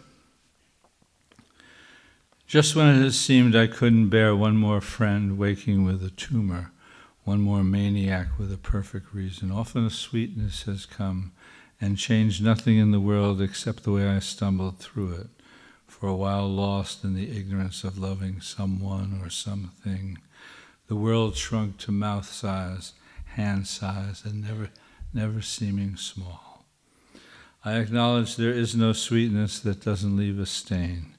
Just 2.54 2.76
when 2.76 2.86
it 2.86 3.02
has 3.02 3.18
seemed 3.18 3.56
I 3.56 3.66
couldn't 3.66 4.10
bear 4.10 4.36
one 4.36 4.56
more 4.56 4.80
friend 4.80 5.36
waking 5.36 5.82
with 5.82 6.04
a 6.04 6.10
tumor, 6.10 6.70
one 7.24 7.40
more 7.40 7.64
maniac 7.64 8.38
with 8.38 8.52
a 8.52 8.56
perfect 8.56 9.12
reason, 9.12 9.50
often 9.50 9.84
a 9.84 9.90
sweetness 9.90 10.62
has 10.62 10.86
come 10.86 11.32
and 11.80 11.98
changed 11.98 12.44
nothing 12.44 12.78
in 12.78 12.92
the 12.92 13.00
world 13.00 13.42
except 13.42 13.82
the 13.82 13.90
way 13.90 14.06
I 14.06 14.20
stumbled 14.20 14.78
through 14.78 15.14
it, 15.14 15.26
for 15.88 16.08
a 16.08 16.14
while 16.14 16.48
lost 16.48 17.02
in 17.02 17.14
the 17.14 17.36
ignorance 17.36 17.82
of 17.82 17.98
loving 17.98 18.40
someone 18.40 19.18
or 19.20 19.30
something. 19.30 20.18
The 20.86 20.94
world 20.94 21.36
shrunk 21.36 21.78
to 21.78 21.90
mouth 21.90 22.30
size, 22.30 22.92
hand 23.34 23.66
size, 23.66 24.22
and 24.24 24.44
never, 24.44 24.70
never 25.12 25.42
seeming 25.42 25.96
small. 25.96 26.66
I 27.64 27.78
acknowledge 27.78 28.36
there 28.36 28.52
is 28.52 28.76
no 28.76 28.92
sweetness 28.92 29.58
that 29.58 29.84
doesn't 29.84 30.16
leave 30.16 30.38
a 30.38 30.46
stain, 30.46 31.13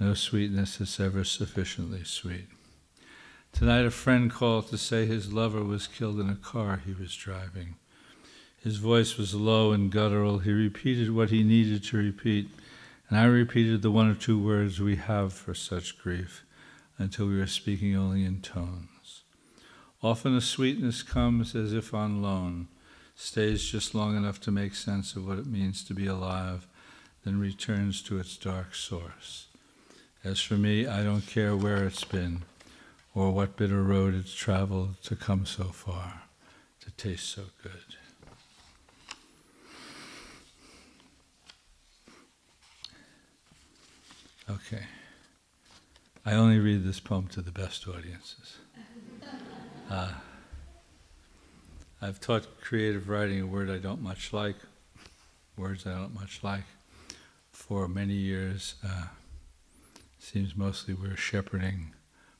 no 0.00 0.14
sweetness 0.14 0.80
is 0.80 0.98
ever 0.98 1.24
sufficiently 1.24 2.04
sweet. 2.04 2.48
Tonight, 3.52 3.86
a 3.86 3.90
friend 3.90 4.30
called 4.30 4.68
to 4.68 4.78
say 4.78 5.06
his 5.06 5.32
lover 5.32 5.62
was 5.62 5.86
killed 5.86 6.18
in 6.18 6.28
a 6.28 6.34
car 6.34 6.82
he 6.84 6.92
was 6.92 7.14
driving. 7.14 7.76
His 8.58 8.78
voice 8.78 9.16
was 9.16 9.34
low 9.34 9.72
and 9.72 9.92
guttural. 9.92 10.38
He 10.38 10.50
repeated 10.50 11.14
what 11.14 11.30
he 11.30 11.44
needed 11.44 11.84
to 11.84 11.96
repeat, 11.98 12.48
and 13.08 13.18
I 13.18 13.24
repeated 13.24 13.82
the 13.82 13.90
one 13.90 14.10
or 14.10 14.14
two 14.14 14.38
words 14.38 14.80
we 14.80 14.96
have 14.96 15.32
for 15.32 15.54
such 15.54 15.98
grief 15.98 16.44
until 16.98 17.26
we 17.26 17.38
were 17.38 17.46
speaking 17.46 17.94
only 17.94 18.24
in 18.24 18.40
tones. 18.40 19.22
Often 20.02 20.36
a 20.36 20.40
sweetness 20.40 21.02
comes 21.02 21.54
as 21.54 21.72
if 21.72 21.94
on 21.94 22.20
loan, 22.20 22.68
stays 23.14 23.64
just 23.64 23.94
long 23.94 24.16
enough 24.16 24.40
to 24.40 24.50
make 24.50 24.74
sense 24.74 25.14
of 25.14 25.26
what 25.26 25.38
it 25.38 25.46
means 25.46 25.84
to 25.84 25.94
be 25.94 26.06
alive, 26.06 26.66
then 27.24 27.38
returns 27.38 28.02
to 28.02 28.18
its 28.18 28.36
dark 28.36 28.74
source. 28.74 29.43
As 30.24 30.40
for 30.40 30.54
me, 30.54 30.86
I 30.86 31.02
don't 31.02 31.26
care 31.26 31.54
where 31.54 31.84
it's 31.84 32.04
been 32.04 32.44
or 33.14 33.30
what 33.30 33.58
bitter 33.58 33.82
road 33.82 34.14
it's 34.14 34.32
traveled 34.34 35.02
to 35.02 35.14
come 35.14 35.44
so 35.44 35.64
far, 35.64 36.22
to 36.80 36.90
taste 36.92 37.28
so 37.28 37.42
good. 37.62 37.72
Okay. 44.48 44.84
I 46.24 46.32
only 46.32 46.58
read 46.58 46.84
this 46.84 47.00
poem 47.00 47.28
to 47.28 47.42
the 47.42 47.52
best 47.52 47.86
audiences. 47.86 48.56
Uh, 49.90 50.10
I've 52.00 52.18
taught 52.18 52.60
creative 52.62 53.10
writing, 53.10 53.42
a 53.42 53.46
word 53.46 53.68
I 53.68 53.76
don't 53.76 54.00
much 54.00 54.32
like, 54.32 54.56
words 55.58 55.86
I 55.86 55.90
don't 55.90 56.14
much 56.14 56.42
like, 56.42 56.64
for 57.52 57.88
many 57.88 58.14
years. 58.14 58.76
Uh, 58.82 59.04
seems 60.24 60.56
mostly 60.56 60.94
we're 60.94 61.16
shepherding 61.16 61.92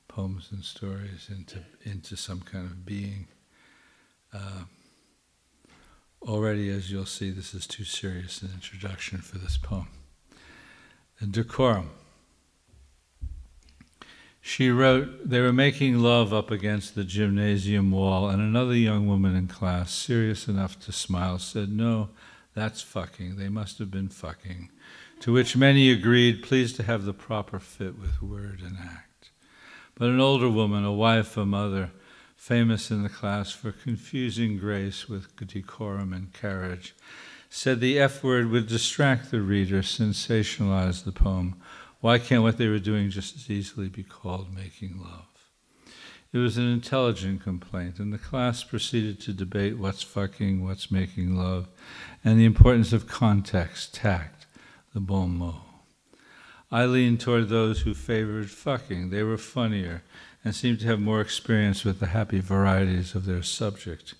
poems 0.07 0.49
and 0.51 0.63
stories 0.63 1.29
into, 1.29 1.59
into 1.83 2.17
some 2.17 2.41
kind 2.41 2.65
of 2.65 2.83
being. 2.83 3.27
Uh, 4.33 4.63
already, 6.23 6.69
as 6.69 6.91
you'll 6.91 7.05
see, 7.05 7.29
this 7.29 7.53
is 7.53 7.67
too 7.67 7.83
serious 7.83 8.41
an 8.41 8.49
introduction 8.53 9.19
for 9.19 9.37
this 9.37 9.57
poem 9.57 9.87
and 11.19 11.31
decorum. 11.31 11.91
She 14.41 14.71
wrote, 14.71 15.29
They 15.29 15.39
were 15.39 15.53
making 15.53 15.99
love 15.99 16.33
up 16.33 16.49
against 16.49 16.95
the 16.95 17.03
gymnasium 17.03 17.91
wall, 17.91 18.29
and 18.29 18.41
another 18.41 18.75
young 18.75 19.07
woman 19.07 19.35
in 19.35 19.47
class, 19.47 19.91
serious 19.93 20.47
enough 20.47 20.79
to 20.81 20.91
smile, 20.91 21.37
said, 21.37 21.69
No, 21.69 22.09
that's 22.55 22.81
fucking. 22.81 23.35
They 23.35 23.49
must 23.49 23.77
have 23.77 23.91
been 23.91 24.09
fucking. 24.09 24.71
To 25.21 25.33
which 25.33 25.57
many 25.57 25.89
agreed, 25.89 26.43
pleased 26.43 26.75
to 26.75 26.83
have 26.83 27.05
the 27.05 27.13
proper 27.13 27.59
fit 27.59 27.97
with 27.97 28.21
word 28.21 28.61
and 28.61 28.77
act. 28.79 29.31
But 29.95 30.09
an 30.09 30.19
older 30.19 30.49
woman, 30.49 30.83
a 30.83 30.93
wife, 30.93 31.37
a 31.37 31.45
mother, 31.45 31.91
famous 32.35 32.91
in 32.91 33.01
the 33.01 33.09
class 33.09 33.51
for 33.51 33.71
confusing 33.71 34.57
grace 34.57 35.09
with 35.09 35.35
decorum 35.47 36.13
and 36.13 36.33
carriage, 36.33 36.95
said 37.49 37.79
the 37.79 37.97
F 37.97 38.23
word 38.23 38.51
would 38.51 38.67
distract 38.67 39.31
the 39.31 39.41
reader, 39.41 39.81
sensationalize 39.81 41.03
the 41.03 41.11
poem. 41.11 41.55
Why 42.01 42.19
can't 42.19 42.43
what 42.43 42.57
they 42.57 42.67
were 42.67 42.77
doing 42.77 43.09
just 43.09 43.35
as 43.35 43.49
easily 43.49 43.87
be 43.87 44.03
called 44.03 44.53
making 44.53 44.99
love? 45.01 45.25
It 46.33 46.39
was 46.39 46.57
an 46.57 46.69
intelligent 46.69 47.41
complaint, 47.41 47.97
and 47.97 48.11
the 48.11 48.17
class 48.17 48.61
proceeded 48.65 49.21
to 49.21 49.31
debate 49.31 49.77
what's 49.77 50.03
fucking, 50.03 50.65
what's 50.65 50.91
making 50.91 51.37
love, 51.37 51.69
and 52.25 52.37
the 52.37 52.43
importance 52.43 52.91
of 52.91 53.07
context, 53.07 53.95
tact, 53.95 54.34
the 54.95 55.01
bon 55.01 55.37
mot. 55.37 55.61
I 56.71 56.85
leaned 56.85 57.19
toward 57.19 57.49
those 57.49 57.81
who 57.81 57.93
favored 57.93 58.49
fucking. 58.49 59.09
They 59.09 59.23
were 59.23 59.37
funnier 59.37 60.03
and 60.43 60.55
seemed 60.55 60.79
to 60.79 60.87
have 60.87 61.01
more 61.01 61.19
experience 61.19 61.83
with 61.83 61.99
the 61.99 62.07
happy 62.07 62.39
varieties 62.39 63.13
of 63.13 63.25
their 63.25 63.43
subject. 63.43 64.15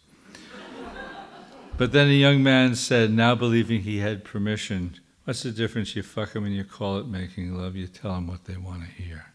but 1.78 1.94
then 1.94 2.10
a 2.10 2.12
young 2.12 2.44
man 2.44 2.76
said, 2.76 3.12
now 3.12 3.36
believing 3.36 3.82
he 3.82 4.00
had 4.00 4.26
permission, 4.26 5.00
What's 5.24 5.42
the 5.42 5.52
difference? 5.52 5.96
You 5.96 6.04
fuck 6.04 6.34
them 6.34 6.46
and 6.46 6.54
you 6.54 6.64
call 6.64 7.00
it 7.00 7.08
making 7.08 7.58
love. 7.58 7.76
You 7.76 7.88
tell 7.88 8.14
them 8.14 8.28
what 8.28 8.46
they 8.46 8.58
want 8.58 8.82
to 8.82 9.02
hear. 9.02 9.26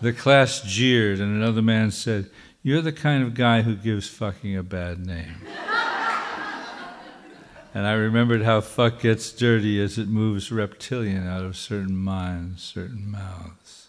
The 0.00 0.12
class 0.12 0.60
jeered, 0.60 1.18
and 1.18 1.34
another 1.34 1.62
man 1.62 1.90
said, 1.90 2.30
You're 2.62 2.80
the 2.80 2.92
kind 2.92 3.24
of 3.24 3.34
guy 3.34 3.62
who 3.62 3.74
gives 3.74 4.08
fucking 4.08 4.56
a 4.56 4.62
bad 4.62 5.04
name. 5.04 5.36
and 7.74 7.86
I 7.86 7.92
remembered 7.92 8.42
how 8.42 8.60
fuck 8.60 9.00
gets 9.00 9.32
dirty 9.32 9.80
as 9.80 9.98
it 9.98 10.08
moves 10.08 10.52
reptilian 10.52 11.26
out 11.26 11.44
of 11.44 11.56
certain 11.56 11.96
minds, 11.96 12.62
certain 12.62 13.10
mouths. 13.10 13.88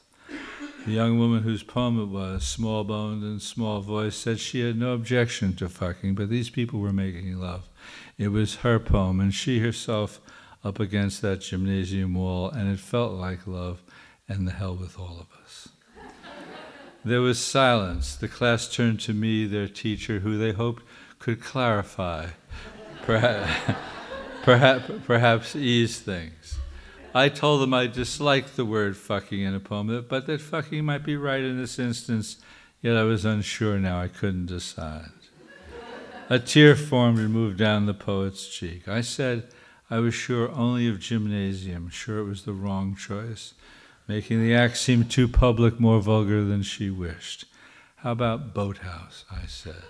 The 0.86 0.92
young 0.92 1.18
woman 1.18 1.44
whose 1.44 1.64
poem 1.64 2.00
it 2.00 2.08
was, 2.08 2.46
small 2.46 2.84
boned 2.84 3.24
and 3.24 3.42
small 3.42 3.80
voiced, 3.80 4.22
said 4.22 4.40
she 4.40 4.62
had 4.62 4.78
no 4.78 4.94
objection 4.94 5.56
to 5.56 5.70
fucking, 5.70 6.16
but 6.16 6.30
these 6.30 6.50
people 6.50 6.80
were 6.80 6.92
making 6.92 7.40
love. 7.40 7.70
It 8.18 8.30
was 8.30 8.56
her 8.58 8.80
poem, 8.80 9.22
and 9.22 9.34
she 9.34 9.60
herself 9.60 10.20
up 10.64 10.80
against 10.80 11.22
that 11.22 11.42
gymnasium 11.42 12.14
wall, 12.14 12.50
and 12.50 12.72
it 12.72 12.80
felt 12.80 13.14
like 13.14 13.48
love, 13.48 13.82
and 14.28 14.48
the 14.48 14.52
hell 14.52 14.76
with 14.76 15.00
all 15.00 15.20
of 15.20 15.28
us. 15.42 15.70
There 17.06 17.22
was 17.22 17.40
silence. 17.40 18.16
The 18.16 18.30
class 18.30 18.74
turned 18.74 19.00
to 19.02 19.14
me, 19.14 19.46
their 19.46 19.68
teacher, 19.68 20.20
who 20.20 20.38
they 20.38 20.52
hoped 20.52 20.84
could 21.20 21.42
clarify, 21.42 22.28
perhaps, 23.06 23.80
perhaps, 24.44 24.92
perhaps 25.06 25.56
ease 25.56 26.00
things. 26.00 26.58
I 27.16 27.30
told 27.30 27.62
them 27.62 27.74
I 27.74 27.88
disliked 27.88 28.56
the 28.56 28.66
word 28.66 28.98
fucking 28.98 29.40
in 29.40 29.54
a 29.54 29.60
poem, 29.60 30.06
but 30.10 30.26
that 30.26 30.42
fucking 30.42 30.84
might 30.84 31.04
be 31.04 31.16
right 31.16 31.44
in 31.44 31.58
this 31.58 31.78
instance, 31.78 32.38
yet 32.82 32.98
I 32.98 33.04
was 33.04 33.24
unsure 33.24 33.78
now, 33.78 34.02
I 34.02 34.08
couldn't 34.08 34.48
decide. 34.48 35.12
A 36.30 36.40
tear 36.40 36.76
formed 36.76 37.20
and 37.20 37.32
moved 37.32 37.58
down 37.58 37.86
the 37.86 37.94
poet's 37.94 38.48
cheek. 38.48 38.88
I 38.88 39.02
said, 39.02 39.50
I 39.90 40.00
was 40.00 40.16
sure 40.16 40.52
only 40.52 40.88
of 40.88 41.00
gymnasium, 41.00 41.90
sure 41.90 42.18
it 42.18 42.24
was 42.24 42.46
the 42.46 42.54
wrong 42.54 42.96
choice, 42.96 43.54
making 44.08 44.42
the 44.42 44.56
act 44.56 44.78
seem 44.78 45.06
too 45.06 45.28
public, 45.28 45.80
more 45.80 46.02
vulgar 46.02 46.44
than 46.44 46.64
she 46.64 46.90
wished. 46.90 47.46
How 47.98 48.14
about 48.14 48.56
boathouse? 48.56 49.26
I 49.32 49.46
said. 49.46 49.84